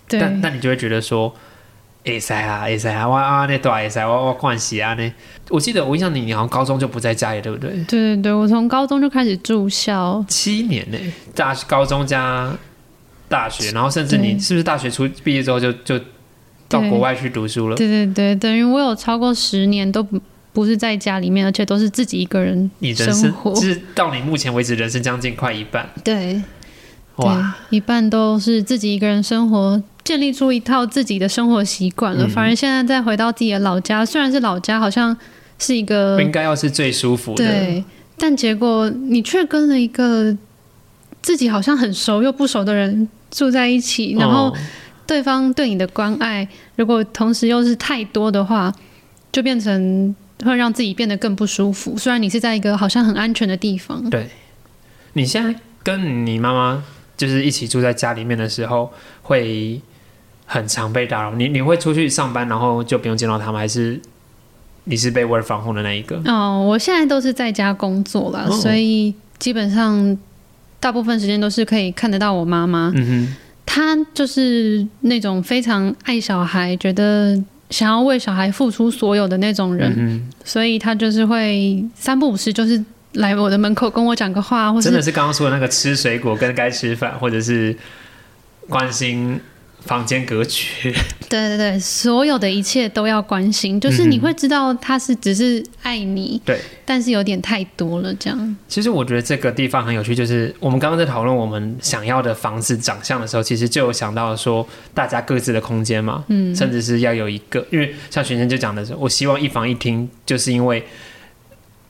[0.09, 1.35] 对，但但你就会觉得说。
[2.05, 5.13] 会使啊，会使啊，我啊那大会使，我我惯习啊呢。
[5.51, 7.71] 我记得我印象里，你好像高中就不在家里，对不对？
[7.85, 10.99] 对对对，我从高中就开始住校，七年呢，
[11.35, 12.51] 大高中加
[13.29, 15.99] 大学，然后甚至你是不是大学出毕业之后就就
[16.69, 17.77] 到国外去读书了？
[17.77, 20.19] 对对对，等于我有超过十年都不
[20.53, 23.61] 不是在家里面，而且都是自己一个人你人生生活就。
[23.61, 26.43] 是到你目前为止人生将近快一半，对
[27.17, 27.35] 哇！
[27.71, 32.25] 对，一半都是自己一个人生活，建立出一套自己的生活习惯了。
[32.25, 35.14] 嗯反而现在再回到自己的老家，虽然是老家，好像
[35.59, 37.44] 是一个应该要是最舒服的。
[37.44, 37.85] 对，
[38.16, 40.35] 但结果你却跟了一个
[41.21, 44.57] 自己好像很熟又不熟的人住在一起，然后哦
[45.07, 48.75] 对方对你的关爱，如果同时又是太多的话，
[49.31, 51.99] 就变成会让自己变得更不舒服。
[51.99, 54.31] 虽然你是在一个好像很安全的地方，对，
[55.12, 56.83] 你现在跟你妈妈
[57.14, 58.90] 就是一起住在家里面的时候，
[59.21, 59.83] 会
[60.51, 61.35] 很常被打扰。
[61.35, 64.01] 你你会出去上班，然后就不用见到他们，还是
[64.85, 66.17] 你是被 work from home 的那一个？
[66.25, 70.19] 哦，我现在都是在家工作了，哦所以基本上
[70.81, 72.91] 大部分时间都是可以看得到我妈妈。
[72.97, 77.37] 嗯哼她就是那种非常爱小孩，觉得
[77.69, 82.83] 想要为小孩付出所有的那种，人，嗯所以她就是会三不五时就是
[83.13, 87.77] 来我的门口跟我讲个话，或者，真的是是刚刚说的那个吃水果跟该吃饭，或者是
[88.71, 89.39] 关心
[89.88, 90.92] 房间格局。
[91.29, 98.57] 对对对，所有的一切都要关心，就是你会知道他是只是爱你，对，但是有点太多了，这样。
[98.66, 110.87] 其实我觉得这个地方很有趣，就是我们刚刚在讨论我们想要的房子长相的时候，其实就有想到说大家各自的空间嘛，嗯，甚至是要有一个，因为像学生就讲的是，我希望一房一厅，就是因为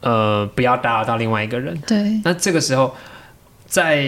[0.01, 1.77] 呃不要打扰到另外一个人。
[1.87, 2.97] 对，那这个时候，
[3.67, 4.05] 在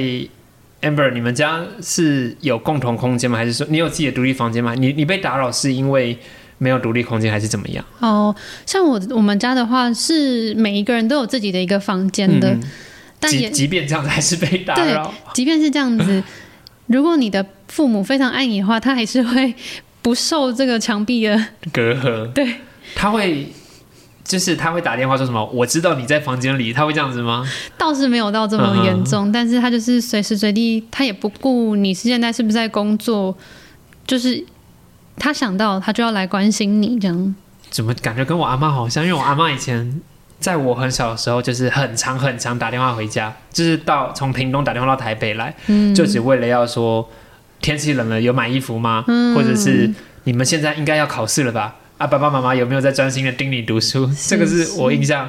[0.83, 3.37] Amber，你们家是有共同空间吗？
[3.39, 4.75] 还是说你有自己的独立房间吗？
[4.75, 6.19] 你你被打扰是因为
[6.59, 7.85] 没有独立空间，还是怎么样？
[7.99, 12.63] 哦，像我我们家的话是每一个人都有自己的一个房间的，嗯
[13.19, 15.13] 但也即即便这样子，还是被打扰。
[15.35, 16.23] 即便是这样子，
[16.87, 19.55] 如果你的父母非常爱你的话，他还是会
[20.01, 21.39] 不受这个墙壁的
[21.71, 22.55] 隔阂，对，
[22.95, 23.47] 他会
[24.31, 25.45] 就是他会打电话说什么？
[25.47, 27.45] 我知道你在房间里，他会这样子吗？
[27.77, 33.37] 倒是没有到这么严重，但是他就是随时随地，他也不顾你现在是不是在工作，
[34.07, 34.45] 就是
[35.17, 37.35] 他想到他就要来关心你这样。
[37.71, 39.03] 怎么感觉跟我阿妈好像？
[39.05, 40.01] 因为我阿妈以前
[40.39, 47.11] 在我很小的时候，就是很长很长打电话回家，就是到从屏东打电话到台北来，嗯，就只为了要说
[47.61, 49.03] 天气冷了有买衣服吗？
[49.09, 49.91] 嗯或者是
[50.23, 51.75] 你们现在应该要考试了吧？
[52.01, 54.09] 啊，爸爸妈妈有没有在专心的盯你读书？
[54.27, 55.29] 这个是我印象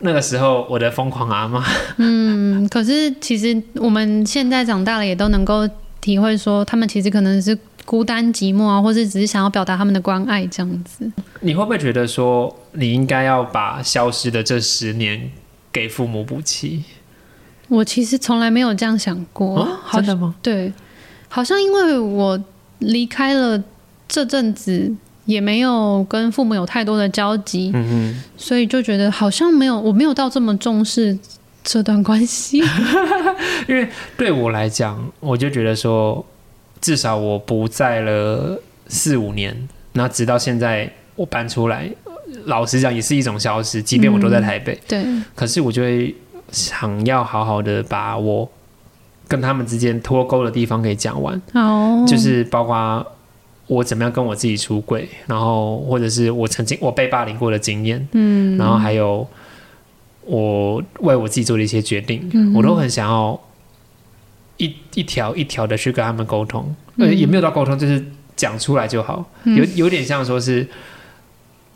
[0.00, 1.64] 那个时候我的疯狂阿妈。
[1.96, 5.66] 嗯，可是其实我们现在长大了，也都能够
[6.02, 11.10] 体会说，他们其实可能是孤单寂寞啊，或是只是想要表达他们的关爱这样子。
[11.40, 15.30] 你会不会觉得说你应该要把消失的这十年
[15.72, 16.84] 给父母补齐？
[17.68, 20.34] 我其实从来没有这样想过，哦好真的吗？
[20.42, 20.70] 对，
[21.30, 22.38] 好像因为我
[22.80, 23.64] 离开了
[24.06, 24.94] 这阵子，
[25.28, 31.16] 也没有跟父母有太多的交集，嗯所以就觉得好像没有，我没有到这么重视
[31.62, 32.62] 这段关系。
[33.68, 33.86] 因为
[34.16, 36.24] 对我来讲，我就觉得说，
[36.80, 41.90] 至少我不在了四五年，那直到现在我搬出来，
[42.46, 46.14] 老实讲也是一种消失，即便我都在台北，对，可是我就会
[46.50, 48.50] 想要好好的把我
[49.28, 51.38] 跟他们之间脱钩的地方给讲完。
[51.52, 53.06] 哦，就是包括
[53.68, 59.28] 我怎么样跟我自己出轨，然后或者是我曾经我被霸凌过的经验，嗯，然后还有
[60.22, 63.38] 我为我自己做的一些决定，嗯我都很想要
[64.56, 68.04] 一一条一条的去跟他们沟通，呃，嗯也没有到沟通，就是
[68.34, 69.54] 讲出来就好，嗯。
[69.54, 70.66] 有有点像说是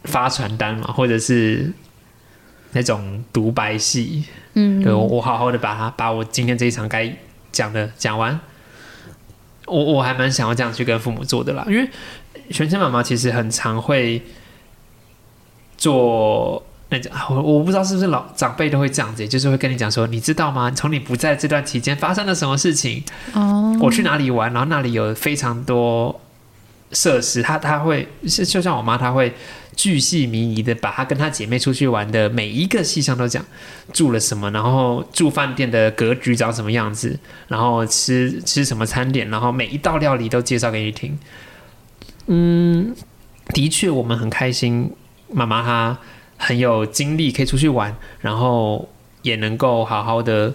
[0.05, 1.73] 发传单嘛，或者是
[2.73, 4.25] 那种独白戏，
[4.55, 7.15] 嗯，对我我好好的把它把我今天这一场该
[7.53, 8.41] 讲的讲完，
[9.67, 11.89] 我我还蛮想要这样去跟父母做的啦，因为
[12.51, 14.23] 全身妈妈其实很常会
[15.77, 16.63] 做。
[16.89, 20.71] 那种我我不知道是不是老长辈都会这样子，就是会跟你讲说，你知道吗？
[20.71, 23.03] 从你不在这段期间发生了什么事情？
[23.33, 26.21] 哦，我去哪里玩，然后那里有非常多
[26.91, 29.35] 设施，他他会是就像我妈，她会
[29.75, 33.45] 巨细靡遗的把她跟她姐妹出去玩的每一个细项都讲，
[33.93, 41.19] 住了什么，然后住饭店的格局长什么样子，然后吃吃什么餐点，然后每一道料理都介绍给你听。
[42.27, 42.95] 嗯，
[43.55, 44.91] 的确，我们很开心，
[45.33, 45.99] 妈妈她
[46.37, 48.89] 很有精力可以出去玩，然后
[49.23, 50.55] 也能够好好的。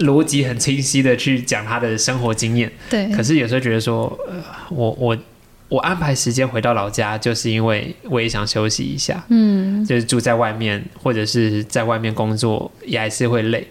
[0.00, 5.16] 逻辑很清晰的去讲她的生活经验，对，可是有时候觉得说，呃，我我
[5.68, 13.66] 我安排时间回到老家，就是因为我也想休息一下，嗯，就是住在外面或者是在外面工作，也还是会累。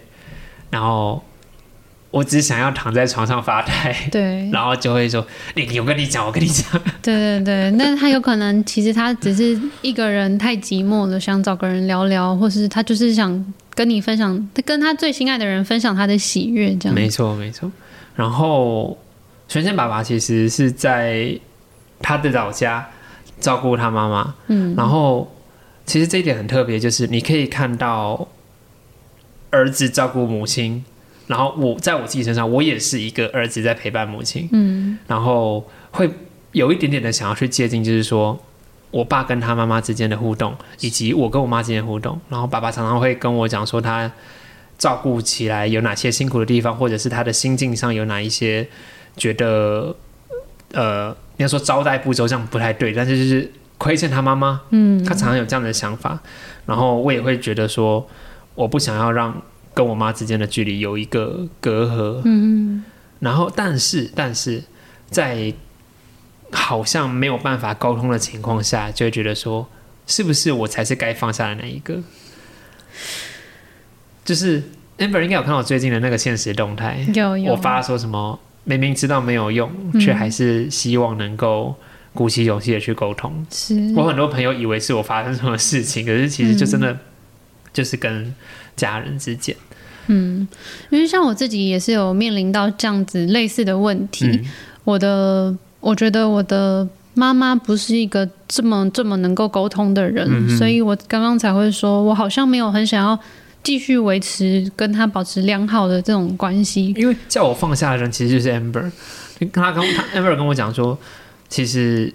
[0.69, 1.23] 然后
[2.12, 6.65] 我只想要躺在床上发呆，对， 然后就会说，你你我跟你讲，我跟你讲，
[7.01, 16.93] 对对对，那他有可能其实他只是一个人太寂寞了，想找个人聊聊，或是他就是想跟你分享，跟他最心爱的人分享他的喜悦，这样。
[16.93, 17.71] 没错没错。
[18.15, 18.97] 然后
[19.47, 21.38] 玄仙爸爸其实是在
[21.99, 22.89] 他的老家
[23.39, 25.34] 照顾他妈妈，嗯，然后
[25.86, 28.27] 其实这一点很特别，就是你可以看到
[29.49, 30.84] 儿子照顾母亲，
[31.27, 34.97] 然后我在我自己身上，我也是一个儿子在陪伴母亲，嗯。
[35.08, 36.10] 然后会
[36.51, 38.39] 有一点点的想要去接近，就是说
[38.91, 42.19] 我爸跟他妈妈之间的互动，以及我跟我妈之间的互动。
[42.29, 44.12] 然后爸爸常常会跟我讲说他
[44.77, 48.67] 照顾起来有哪些辛苦的地方，或者是他的心境上有哪一些
[49.17, 49.95] 觉得
[50.73, 56.19] 呃，你要说招待不周这样不太对，但是就是亏欠他妈妈，嗯，他常常有这样的想法，
[56.65, 58.08] 然后我也会觉得说，
[58.56, 59.41] 我不想要让
[59.73, 62.84] 跟我妈之间的距离有一个隔阂，嗯。
[63.19, 64.63] 然后但是但是
[65.10, 65.54] 在
[66.51, 69.67] 好像没有办法沟通的情况下，就会觉得说，
[70.06, 72.01] 是不是我才是该放下的那一个？
[74.23, 74.63] 就是
[74.97, 77.51] Amber 应该有看到我最近的那个现实动态，有有。
[77.51, 79.99] 我发说什么，明明知道没有用，嗯。
[79.99, 81.73] 却还是希望能够
[82.13, 83.45] 鼓起勇气的去沟通。
[83.49, 86.97] 是，我很多朋友以为是我发生什么事情，可是其实就真的
[87.71, 88.34] 就是跟
[88.75, 89.56] 家人之间。
[90.08, 90.47] 嗯，
[90.89, 94.45] 因为像我自己也是有面临到这样子类似的问题，嗯。
[94.84, 103.17] 我的我觉得我的妈妈不是一个这么这么能够沟通的人，嗯所以我刚刚才会说，我好像没有很想要
[103.65, 106.93] 继续维持跟他保持良好的这种关系。
[106.95, 108.89] 因为叫我放下的人其实就是 Amber，
[109.51, 110.97] 他跟他 Amber 跟我讲说，
[111.49, 112.13] 其实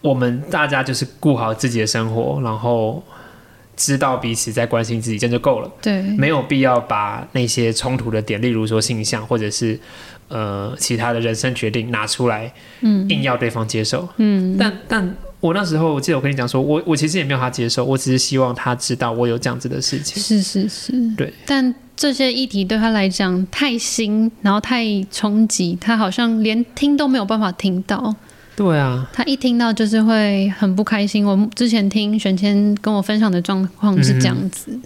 [0.00, 3.02] 我们大家就是顾好自己的生活，然后
[3.76, 5.70] 知道彼此在关心自己，这样就够了。
[5.82, 9.78] 对，没有必要把那些冲突的点，例如说性向或者是
[10.28, 12.52] 呃其他的人生决定拿出来，
[12.82, 14.08] 嗯硬要对方接受。
[14.18, 20.22] 嗯，但但我那时候，我记得我跟你讲说，我我其实也没有他接受，我只是希望他知道我有这样子的事情。
[20.22, 21.32] 是是是，对。
[21.46, 28.14] 但这些议题对他来讲太新，然后太冲击，他好像连听都没有办法听到。
[28.54, 31.24] 对啊，他一听到就是会很不开心。
[31.24, 34.78] 我之前听玄谦跟我分享的状况是这样子，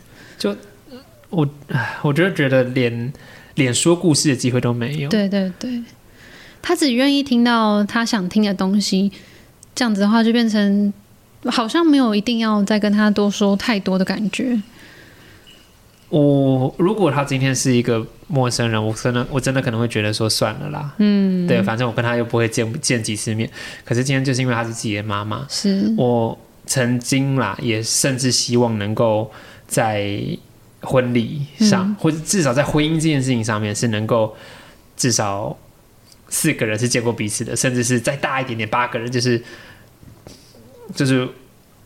[1.31, 3.13] 我唉我觉得觉得连
[3.57, 5.09] 连说故事的机会都没有。
[5.09, 5.83] 对对对，
[6.63, 9.11] 他只愿意听到他想听的东西，
[9.75, 10.93] 这样子的话就变成
[11.47, 14.61] 好像没有一定要再跟他多说太多的感觉。
[16.11, 20.93] 我如果他今天是一个陌生人，我真的我真的可能会觉得说算了啦。
[20.99, 23.51] 嗯，对，反正我跟他又不会见见几次面。
[23.85, 29.29] 可是今天就是因为他是自己的妈妈，是，我曾经啦，也甚至希望能够
[29.67, 30.21] 在
[30.83, 34.37] 婚礼上，嗯或者至少在婚姻这件事情上面，是能够
[34.97, 35.57] 至少
[36.29, 39.43] 四个人是见过彼此的，甚至是再大一点点，八个人，就是
[40.95, 41.29] 就是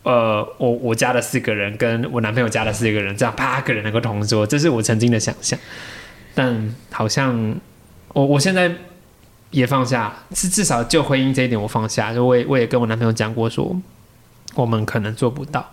[0.03, 5.59] 呃，我我家的四个人跟我男朋友家的四个人，这样八个人能够同桌，这是我曾经的想象。
[6.35, 7.57] 但好像
[8.15, 8.73] 我我现在
[9.51, 13.77] 也放下，至至少就婚姻这一点我放下，就我也我也跟我男朋友讲过说，
[14.55, 15.69] 我们可能做不到，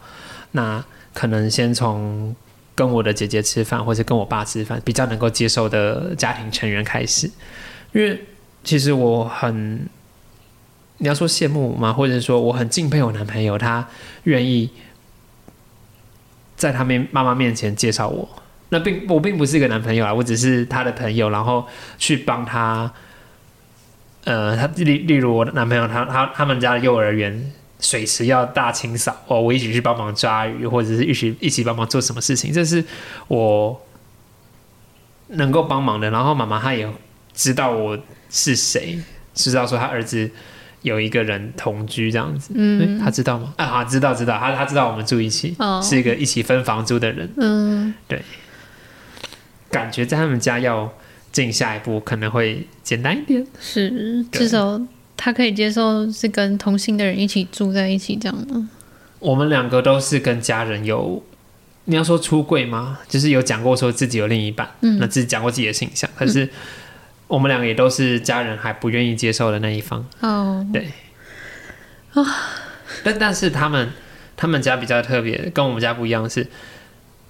[0.51, 0.83] 那
[1.13, 2.35] 可能先从
[2.73, 7.29] 跟我的姐姐吃饭，或者跟我爸吃饭，比较能够接受的家庭成员开始，
[7.93, 8.19] 因为
[8.65, 9.87] 其实我很。
[10.97, 11.91] 你要说羡慕吗？
[11.91, 13.85] 或者说我很敬佩我男朋友，他
[14.23, 14.69] 愿意
[16.55, 18.27] 在他面妈妈面前介绍我。
[18.69, 22.91] 那并我并不是一个男朋友啊，我只是他的朋友，然后去帮他。
[24.23, 32.83] 呃，他例例如我的男朋友，他他他们家的幼儿园水池要大清扫哦，我一起去帮忙抓鱼，或者是一起一起帮忙做什么事情，这是
[33.27, 33.79] 我
[35.27, 36.09] 能够帮忙的。
[36.09, 36.89] 然后妈妈她也
[37.35, 38.99] 知道我是谁，
[39.33, 40.29] 知道说他儿子
[40.81, 42.51] 有一个人同居这样子。
[42.55, 43.53] 嗯嗯，她知道吗？
[43.57, 47.29] 啊，知道知道，他他知道我们住一起，哦是一个一起分房租的人。
[47.37, 48.21] 嗯，对
[49.69, 50.91] 感觉在他们家要
[51.31, 53.45] 进下一步可能会简单一点。
[53.59, 54.79] 是至少
[55.17, 58.69] 他可以接受是跟同性的人一起住在一起这样吗？
[59.19, 61.23] 我们两个都是跟家人有，
[61.85, 62.99] 你要说出柜吗？
[63.09, 66.47] 就是有讲过说自己有另一半，嗯那自己讲过自己的形象，可是
[67.27, 70.05] 我们两个也都是家人还不愿意接受的那一方。
[70.21, 70.87] 哦，对。
[72.13, 72.23] 啊
[73.03, 73.89] 但但是他们
[74.37, 76.47] 他们家比较特别，跟我们家不一样是，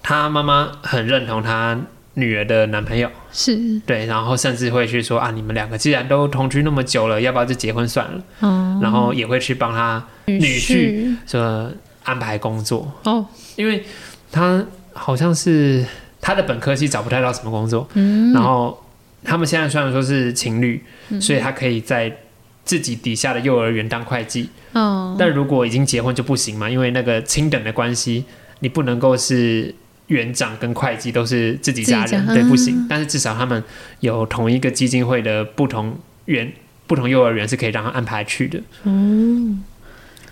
[0.04, 1.80] 他妈妈很认同他
[2.14, 3.80] 女儿的男朋友，是。
[3.86, 8.24] 对，然后甚至会去说啊，你们两个既然都同居那么久了，要不要就结婚算了？
[8.41, 11.16] 哦，然后也会去帮他女女婿。
[11.26, 11.72] 说
[12.04, 13.26] 安排工作，哦，
[13.56, 13.84] 因为
[14.32, 15.84] 他好像是
[16.22, 18.84] 他的本科系找不太到什么工作，嗯，然后
[19.26, 21.19] 他们现在虽然说是情侣，嗯。
[21.19, 22.15] 所以他可以在
[22.63, 28.26] 自己底下的幼儿园当会计，哦，但如果已经结婚就不行嘛，因为那个亲等的关系，
[28.59, 29.73] 你不能够是
[30.07, 32.76] 园长跟会计都是自己家人，对，不行。
[32.78, 32.88] 嗯。
[32.89, 33.63] 但是至少他们
[33.99, 35.95] 有同一个基金会的不同
[36.26, 36.51] 园、
[36.88, 38.59] 不同幼儿园是可以让他安排去的。
[38.84, 39.63] 嗯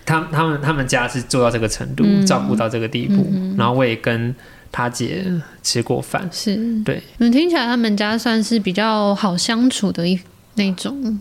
[0.06, 2.26] 他他们他们家是做到这个程度，嗯。
[2.26, 3.54] 照顾到这个地步，嗯。
[3.56, 4.34] 然后我也跟
[4.76, 5.24] 他姐
[5.62, 6.28] 吃过饭。
[6.32, 10.18] 是，对，嗯，听起来他们家算是比较好相处的一
[10.56, 11.20] 那种。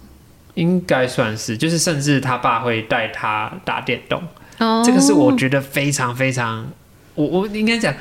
[0.56, 4.22] 应该算是，就是甚至他爸会带他打电动，
[4.58, 6.68] 哦，这个是我觉得非常非常，
[7.14, 7.94] 我我应该讲，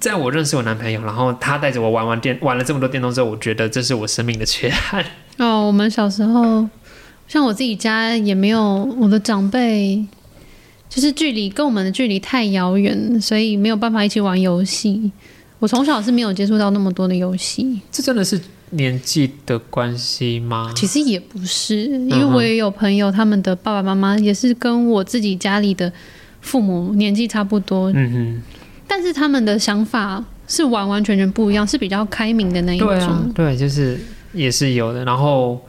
[0.00, 5.04] 在我认识我男朋友，然后他带着我玩玩电玩了这么多电动之后，我觉得这是我生命的缺憾。
[5.38, 6.68] 哦，我们小时候，
[7.28, 10.04] 像我自己家也没有我的长辈，
[10.94, 15.10] 就是距离跟我们的距离太遥远，所以没有办法一起玩游戏。
[15.58, 18.40] 我从小是没有接触到那么多的游戏，这真的是
[18.70, 20.72] 年纪的关系吗？
[20.76, 25.92] 其实也不是，因为我也有朋友，他们的爸爸妈妈也是跟我自己家里的
[26.40, 28.40] 父母年纪差不多，嗯
[28.86, 33.98] 但是他们的想法是完完全全不一样，是比较开明的那一种，对啊种。，对，就是
[34.32, 35.04] 也是有的。
[35.04, 35.60] 然后，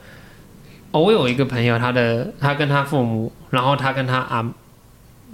[0.91, 4.53] 哦，我有一个朋友，他的他跟他父母，然后他跟他阿，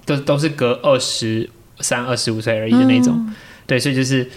[0.06, 1.50] 都都是隔二十
[1.80, 3.14] 三、二十五岁而已的那种。
[3.18, 3.36] 嗯。
[3.68, 4.30] 对，所以就是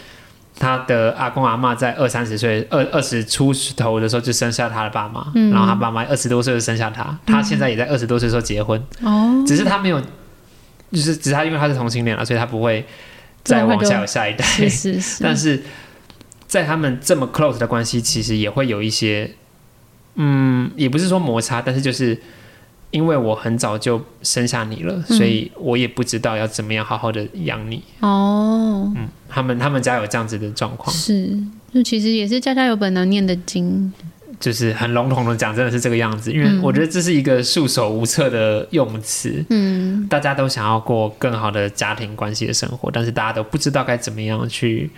[0.56, 5.50] 他的阿公阿妈在二三十岁、二二十出头的时候就生下他的爸妈，嗯。
[5.50, 10.00] 然后他爸妈二十多岁就生下他，他现在也在二十多岁的时候结婚，哦，只是他没有，
[10.92, 12.86] 就是只是他因为他是同性恋了，所以他不会
[13.42, 14.44] 再往下有下一代。
[14.44, 15.62] 是是是， 但是
[16.46, 19.32] 在他们这么 close 的关系，其实也会有一些，
[20.14, 22.16] 嗯，也不是说摩擦，但是就是
[22.94, 27.82] 因为我很早就生下你了，所以我也不知道要怎么样好好的养你。
[27.98, 31.36] 哦，嗯，他们他们家有这样子的状况，是，
[31.72, 33.92] 就其实也是家家有本难念的经。
[34.40, 36.30] 就是很笼统的讲，真的是这个样子。
[36.30, 39.44] 因为嗯我觉得这是一个束手无策的用词。
[39.48, 44.90] 嗯，大家都想要过更好的家庭关系的生活，但是大家都不知道该怎么样去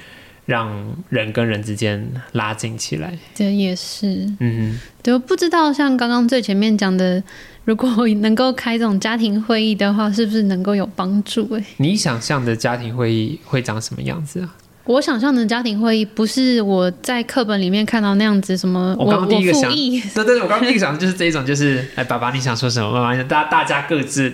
[0.46, 0.68] 让
[1.10, 3.16] 人跟人之间拉近起来。
[3.34, 4.28] 这也是。
[4.40, 7.22] 嗯对，我不知道像刚刚最前面讲的，
[7.66, 7.90] 如果
[8.22, 11.46] 能够开这种家庭会议的话，是不是能够有帮助？
[11.54, 14.54] 哎，你想象的家庭会议会长什么样子啊？
[14.84, 22.90] 我想象的家庭会议不是我在课本里面看到那样子，什么我刚刚第一个想复议， 对对对，我刚刚第一个想的就是这一种，就是哎，爸爸你想说什么？
[22.92, 24.32] 妈妈，大家大家各自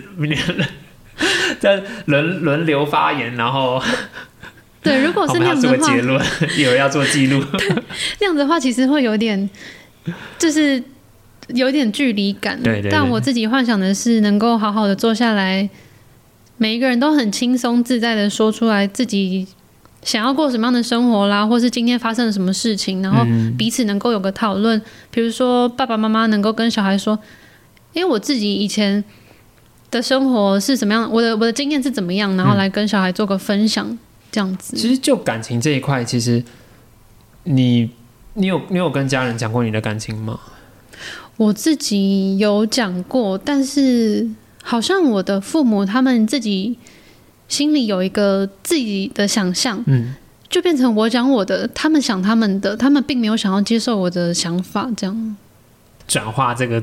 [1.59, 3.83] 在轮轮流发言，然后
[4.83, 6.23] 对，如果是 那样子的话，结论，
[6.59, 7.43] 有人要做记录。
[8.21, 9.49] 那样子的话，其实会有点，
[10.39, 10.83] 就是
[11.49, 12.63] 有点距离感。
[12.63, 15.69] 对对对但我自己幻想的是，能够好好的坐下来，
[16.57, 19.47] 每一个人都很轻松自在的说出来自己
[20.03, 24.81] 想要过什么样的生活啦，或是今天发生了什么事情，然后嗯彼此能够有个讨论。
[25.11, 27.19] 比如说，爸爸妈妈能够跟小孩说
[27.95, 29.05] ：“因为我自己以前
[29.91, 33.97] 的生活是怎么样，我的我的经验是怎么样，然后嗯来跟小孩做个分享，
[34.33, 36.43] 这样子。”其实就感情这一块，其实
[37.45, 37.91] 你
[38.35, 40.41] 你有你有跟家人讲过你的感情吗？
[41.43, 44.29] 我自己有讲过，但是
[44.63, 46.79] 好像我的父母他们自己
[47.49, 50.15] 心里有一个自己的想象，嗯，
[50.49, 55.37] 就变成我讲我的，他们想他们的，他们并没有想要接受我的想法，这样。
[56.07, 56.81] 转化这个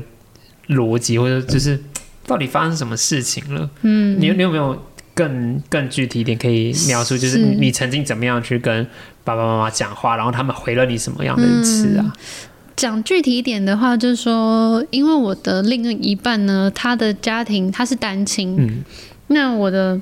[0.68, 1.80] 逻辑，或者就是
[2.26, 3.70] 到底发生什么事情了？
[3.82, 4.76] 嗯，你你有没有
[5.14, 7.16] 更更具体一点可以描述？
[7.16, 8.86] 就是是你你曾经怎么样去跟
[9.24, 12.12] 爸爸妈妈讲话，然后他们回了你什么样的词啊？
[12.76, 18.84] 讲具体一点的话，就是说，因为我的另一半呢，他的家庭他是单亲，嗯
[19.28, 20.00] 那我的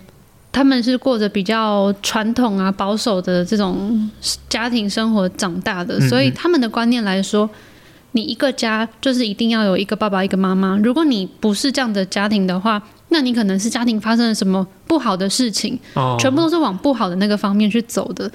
[0.50, 4.10] 他们是过着比较传统啊、保守的这种
[4.48, 7.48] 家庭生活长大的，嗯所以他们的观念来说，
[8.12, 10.78] 你一个家就是一定要有一个爸爸、一个妈妈。
[10.78, 18.30] 如果你不是这样的家庭的话，那你可能是家庭发生了什么不好的事情，哦全部都是往不好的那个方面去走的。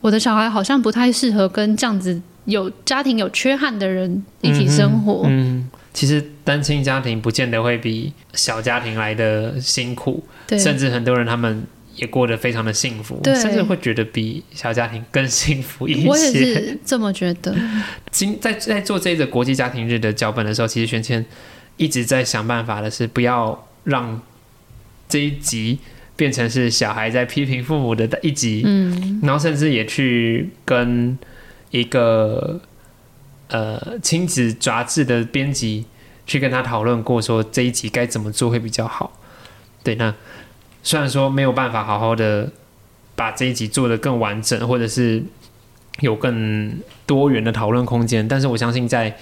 [0.00, 5.22] 我的小孩好像不太适合跟这样子有家庭有缺憾的人一起生活。
[5.26, 11.64] 嗯，其实单亲家庭不见得会比小家庭来的辛苦，对，甚至很多人他们
[11.96, 16.32] 也过得非常的幸福，对甚至会觉得比小家庭更幸福一些我也。
[16.32, 17.54] 是这么觉得。
[18.10, 21.24] 今在在做这个国际家庭日的脚本的时候，其实玄谦
[21.76, 24.20] 一直在想办法的是不要让
[25.08, 25.78] 这一集
[26.14, 31.16] 变成是小孩在批评父母的一集，嗯然后甚至也去跟
[31.70, 32.60] 一个
[33.48, 35.86] 呃亲子杂志的编辑
[36.26, 39.18] 去跟他讨论过，说这一集该怎么做会比较好。
[39.82, 40.14] 对，那
[40.82, 42.50] 虽然说没有办法好好的
[43.14, 45.22] 把这一集做得更完整，或者是
[46.00, 49.16] 有更多元的讨论空间，但是我相信在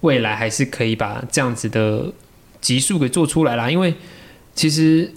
[0.00, 2.12] 未来还是可以把这样子的
[2.60, 3.70] 集数给做出来啦。
[3.70, 3.94] 因为
[4.54, 5.12] 其实，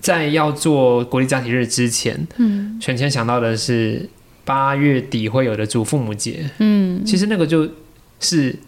[0.00, 4.08] 在要做国立家庭日之前，嗯全谦想到的是
[4.50, 7.70] 八月底会有的祖父母节，嗯，其实那个就
[8.18, 8.58] 是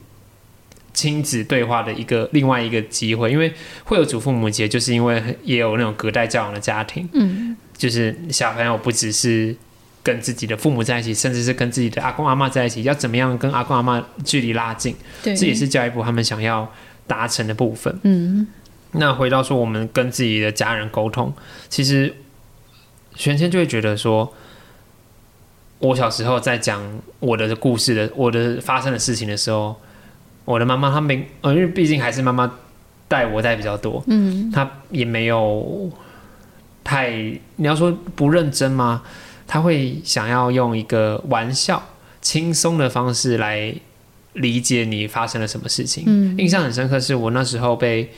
[0.95, 3.53] 亲子对话的一个另外一个机会，因为
[3.83, 7.57] 会有祖父母节，就是因为也有那种隔代教养的家庭，嗯。
[7.77, 9.57] 就是小朋友不只是
[10.05, 16.73] 跟自己的父母在一起，甚至是跟自己的阿公阿妈在一起，要怎么样跟阿公阿妈距离拉近，对，这也是教育部他们想要
[17.09, 17.99] 达成的部分。
[18.05, 18.47] 嗯。
[18.93, 21.35] 那回到说，我们跟自己的家人沟通，
[21.69, 22.15] 其实
[23.17, 24.33] 玄谦就会觉得说，
[25.83, 26.81] 我小时候在讲
[27.19, 29.75] 我的故事的，我的发生的事情的时候，
[30.45, 32.51] 我的妈妈她没，呃，因为毕竟还是妈妈
[33.09, 35.91] 带我带比较多，嗯她也没有
[36.85, 37.11] 太，
[37.57, 39.03] 你要说不认真吗？
[39.47, 41.83] 她会想要用一个玩笑、
[42.21, 43.75] 轻松的方式来
[44.35, 46.05] 理解你发生了什么事情。
[46.07, 48.09] 嗯印象很深刻，是我那时候被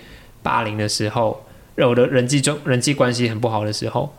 [0.42, 1.42] 霸凌的时候，
[1.76, 4.14] 我的人际中人际关系很不好的时候，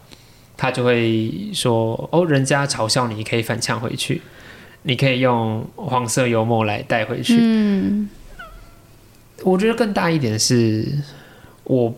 [0.58, 4.22] 他就会说：“哦，人家嘲笑你，可以反呛回去，
[4.84, 7.38] 你可以用黄色幽默来带回去。
[7.40, 8.10] 嗯
[9.44, 10.88] 我觉得更大一点是，
[11.66, 11.94] 我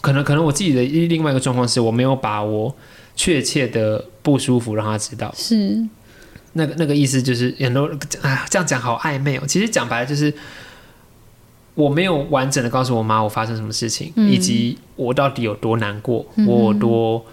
[0.00, 2.74] 可能可能我自己的另外一个状况是我没有把我
[3.14, 5.32] 确切的不舒服让他知道。
[5.36, 5.86] 是
[6.54, 7.84] 那个那个意思就是很多
[8.22, 9.42] 啊，这样讲好暧昧哦。
[9.46, 10.32] 其实讲白了就是，
[11.74, 17.24] 我没有完整的告诉我妈我发生什么事情，嗯以及我到底有多难过，嗯我有多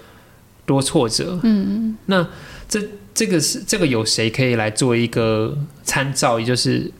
[0.65, 1.39] 多挫折。
[1.43, 2.27] 嗯那
[2.67, 2.81] 这
[3.13, 6.39] 这个是这个有谁可以来做一个参照？
[6.39, 6.91] 也就是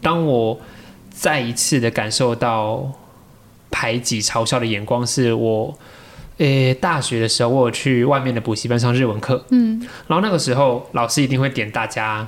[0.00, 0.60] 当我
[1.10, 2.92] 再一次的感受到
[3.70, 5.78] 排挤、嘲笑的眼光，是我。
[6.38, 12.26] 诶，大学的时候，我有去外面的补习班上日文课，嗯然后那个时候，老师一定会点大家，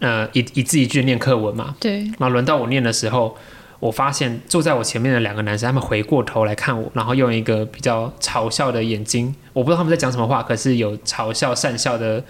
[0.00, 1.74] 呃，一一字一句念课文嘛。
[1.80, 3.34] 对然后轮到我念的时候，
[3.80, 12.22] 我发现坐在我前面的两个男生，他们回过头来看我，然后用一个比较嘲笑的眼睛，我不知道他们在讲什么话，可是有嘲笑、讪笑的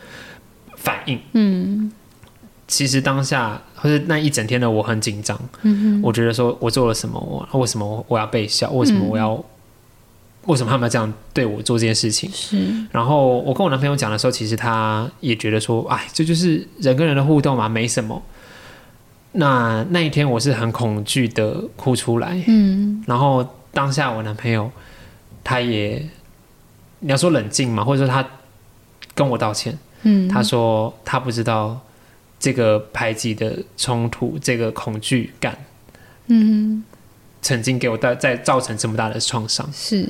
[0.76, 1.18] 反应。
[1.32, 1.90] 嗯
[2.66, 7.18] 其实当下或者那一整天的我很紧张，嗯我觉得说我做了什么，
[7.50, 8.70] 我为什么我要被笑？
[8.70, 9.42] 为什么我要？
[10.46, 12.30] 为什么他们要这样对我做这件事情？
[12.32, 12.56] 是
[12.90, 18.22] 然后我跟我男朋友讲的时候，其实他也觉得说，哎，这就是人跟人的互动嘛，没什么。
[19.38, 23.02] 那那一天我是很恐惧的哭出来，嗯。
[23.06, 24.70] 然后当下我男朋友
[25.44, 26.04] 他也，
[26.98, 28.26] 你要说冷静嘛，或者说他
[29.14, 31.80] 跟我道歉，嗯，他说他不知道
[32.40, 35.56] 这个排挤的冲突，这个恐惧感
[36.26, 36.84] 嗯。
[37.40, 39.66] 曾经给我带在造成这么大的创伤。
[39.72, 40.04] 是。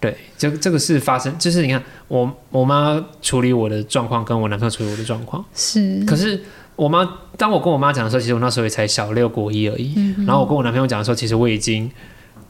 [0.00, 5.44] 对，这这个是发生，就是你看我我妈处理我的状况，跟我男朋友处理我的状况。
[5.54, 6.42] 是，可是
[6.82, 9.92] 我妈，当我跟我妈讲的时候，其实我那时候也才小六国一而已。
[9.96, 11.90] 嗯然后我跟我男朋友讲的时候，其实我已经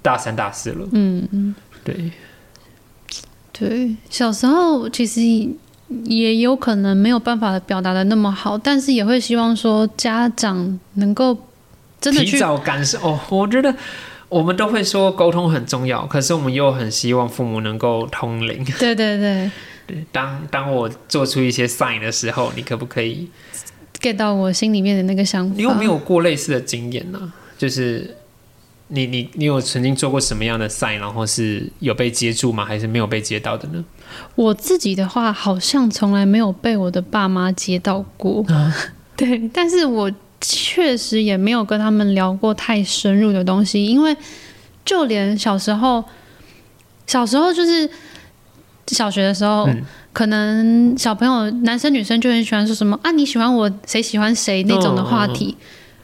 [0.01, 0.89] 大三大四了。
[0.93, 1.55] 嗯嗯
[1.85, 2.11] 对，
[3.53, 5.21] 对，小时候其实
[6.05, 11.37] 也有可能没有办法表达的那么好，但是也会希望说家长能够
[12.01, 13.75] 真的去提早感受哦，我觉得
[14.29, 18.65] 我们都会说沟通很重要，可是我们又很希望父母能够通灵。
[18.79, 19.51] 对对对
[19.87, 23.29] 对，当当我做出一些 sign 的时候，你可不可以？
[24.03, 25.55] Get 到我心里面的那个想法。
[25.57, 28.17] 你有没有过类似的经验呢、就是
[28.89, 32.65] 你你你有曾经做过什么样的 sign，然后是有被接住吗？
[32.65, 33.83] 还是没有被接到的呢？
[34.35, 38.45] 我自己的话，好像从来没有被我的爸妈接到过。
[39.17, 44.15] 对，但是我确实也没有跟他们聊过太深入的东西，因为
[44.85, 46.05] 就连小时候，
[47.07, 47.89] 小时候就是
[48.89, 55.57] 小学的时候，嗯可能小朋友男生女生就很喜欢说什么啊，你喜欢我，谁喜欢谁那种的话题。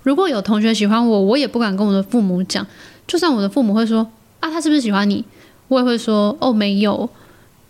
[0.03, 2.66] 如果有同学喜欢我，我也不敢跟我的父母讲，
[3.07, 4.09] 就算我的父母会说
[4.41, 5.22] 啊，他是不是喜欢你，
[5.68, 7.09] 我也会说哦，没有，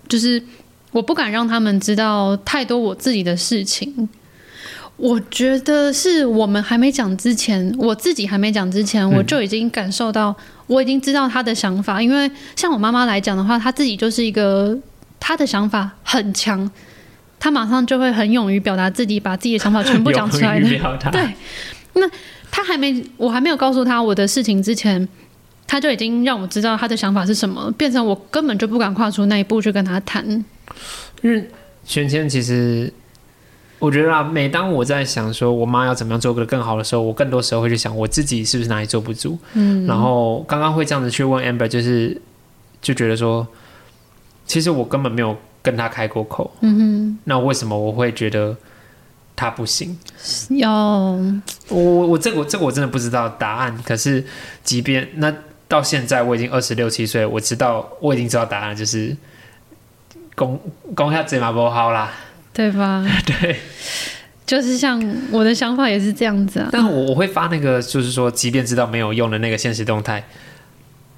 [0.08, 0.40] 就是
[0.92, 4.08] 我不敢让他们知道太多我自己的事情。
[4.96, 10.34] 我觉得是我们还没讲之前，我自己还没讲之前，我就已经感受到，
[10.66, 12.02] 我已经知道他的想法。
[12.02, 14.76] 因为像我妈妈来讲的话，她自己就是一个
[15.20, 16.70] 她的想法很强，
[17.40, 20.60] 他马上就会很勇于表达自己，把自己的想法全部 讲出来
[21.12, 21.34] 对，
[21.94, 22.08] 那
[22.50, 25.06] 他还没，我还没有告诉他我的事情之前，
[25.66, 30.24] 他就已经让我知道他的想法是什么，变成我根本就不敢跨出那一步去跟他谈。
[31.22, 31.48] 因为
[31.84, 32.92] 萱萱其实，
[33.78, 39.38] 我觉得啊，每当我在想说我妈要怎么样做个更好的时候，我更多时候会去想我自己是不是哪里做不足。
[39.54, 42.20] 嗯，然后刚刚会这样子去问 Amber，就是
[42.80, 43.46] 就觉得说，
[44.48, 48.56] 其实我根本没有跟他开过口，嗯哼那为什么我会觉得
[49.36, 49.96] 他不行？
[50.48, 50.72] 哼，要
[51.68, 53.78] 我我我这个我这个我真的不知道答案。
[53.84, 54.24] 可是
[54.64, 55.32] 即便那
[55.68, 59.16] 到现在我已经二十六七岁，我知道我已经知道答案，就是
[60.34, 60.58] 攻
[60.94, 62.10] 攻下嘴马不好啦。
[62.54, 63.06] 对吧？
[63.24, 63.56] 对，
[64.44, 66.68] 就是像我的想法也是这样子啊。
[66.72, 70.24] 但我我会发那个，就是说，即便知道没有用的那个现实动态，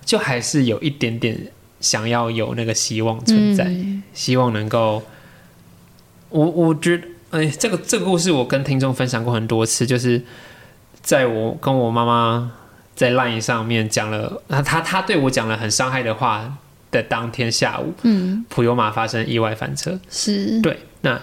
[0.05, 1.39] 就还是有一点点
[1.81, 5.03] 想要有那个希望存在，嗯希望能够。
[6.29, 10.23] 我我觉得，哎，这个这个故事我跟听众分享过很多次，就是
[11.03, 12.53] 在我跟我妈妈
[12.95, 16.57] 在 LINE 上面讲了，那她她对我讲了很伤害的话
[16.93, 21.21] 的当天下午，嗯，普悠玛发生意外翻车，是，对，那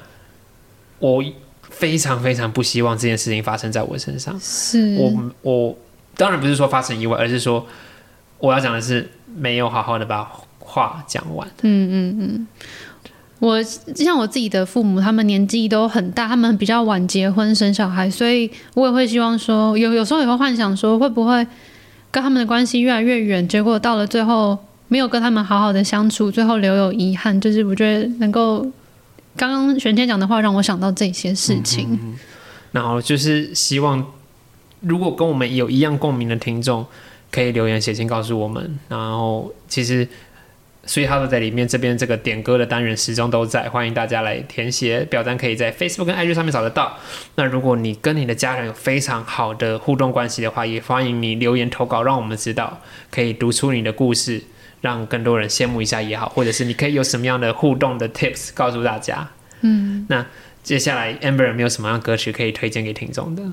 [0.99, 1.23] 我
[1.69, 4.37] 非常非常不希望这件事情发生在我身上。
[4.41, 5.77] 是，我我
[6.17, 7.65] 当然不是说发生意外，而是说
[8.39, 10.29] 我要讲的是没有好好的把
[10.77, 11.47] 话讲完。
[11.63, 12.47] 嗯嗯嗯。
[13.39, 21.45] 我像我自己的父母，他们年纪都很大，他们比较晚结婚生小孩，所以我也会希望说，有有时候也会幻想说，会不会
[22.09, 24.57] 跟他们的关系越来越远，结果到了最后
[24.87, 27.39] 没有跟他们好好的相处，最后留有遗憾。
[27.39, 28.65] 就是我觉得能够
[29.35, 32.15] 刚刚玄天讲的话，让我想到这些事情。
[32.71, 34.03] 然后就是希望，
[34.79, 36.83] 如果跟我们有一样共鸣的听众，
[37.31, 38.79] 可以留言写信告诉我们。
[38.89, 40.07] 然后其实。
[40.87, 46.97] 所以他都在里面，这边这个点歌的单元始终都在，欢迎大家来填写表单，可以在 Facebook 跟 IG 上面找得到。
[47.35, 52.81] 那如果你跟你的家人有非常好的互动关系的话，也欢迎你留言投稿，让我们知道，
[53.11, 54.41] 可以读出你的故事，
[54.81, 59.29] 让更多人羡慕一下也好，或者是你可以有什么样的互动的 tips 告诉大家。
[59.61, 60.25] 嗯，那
[60.63, 63.43] 接下来 Amber 有没有什么样的歌曲可以推荐给听众的？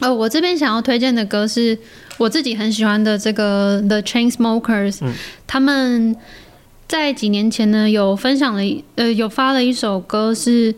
[0.00, 1.76] 哦，我这边想要推荐的歌是
[2.18, 5.14] 我自己很喜欢的这个 The Chainsmokers，、嗯
[5.46, 6.14] 他们
[6.86, 10.74] 在几年前呢有分享了一呃有发了一首歌是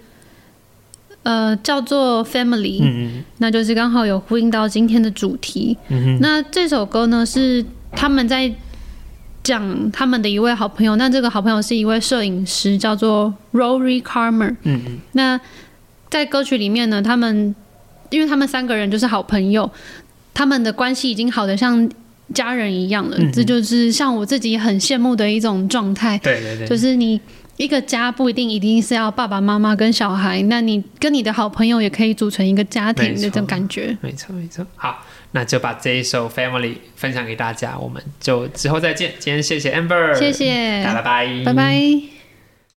[1.23, 5.77] 呃叫做 Family，、嗯那就是刚好有呼应到今天的主题。
[5.89, 8.53] 嗯那这首歌呢是他们在
[9.43, 14.55] 讲他们的一位好朋友，那这个好朋友是一位摄影师，叫做 Rory Carmer。
[14.63, 15.41] 嗯嗯那
[16.11, 17.55] 在歌曲里面呢，他们
[18.11, 19.71] 因为他们三个人就是好朋友，
[20.41, 21.87] 他们的关系已经好的像
[22.33, 23.17] 家人一样了。
[23.19, 27.21] 嗯这就是像我自己很羡慕的一种状态，对对对，就是你
[27.59, 33.95] 一个家不一定一定是要爸爸妈妈跟小孩，那你跟你的好朋友也可以组成一个家庭没错的这种感觉。
[34.01, 34.67] 没错没错。
[34.77, 39.13] 好，那就把这一首 Family 分享给大家，我们就之后再见。
[39.19, 42.20] 今天谢谢 Amber，谢谢大家拜拜，拜拜。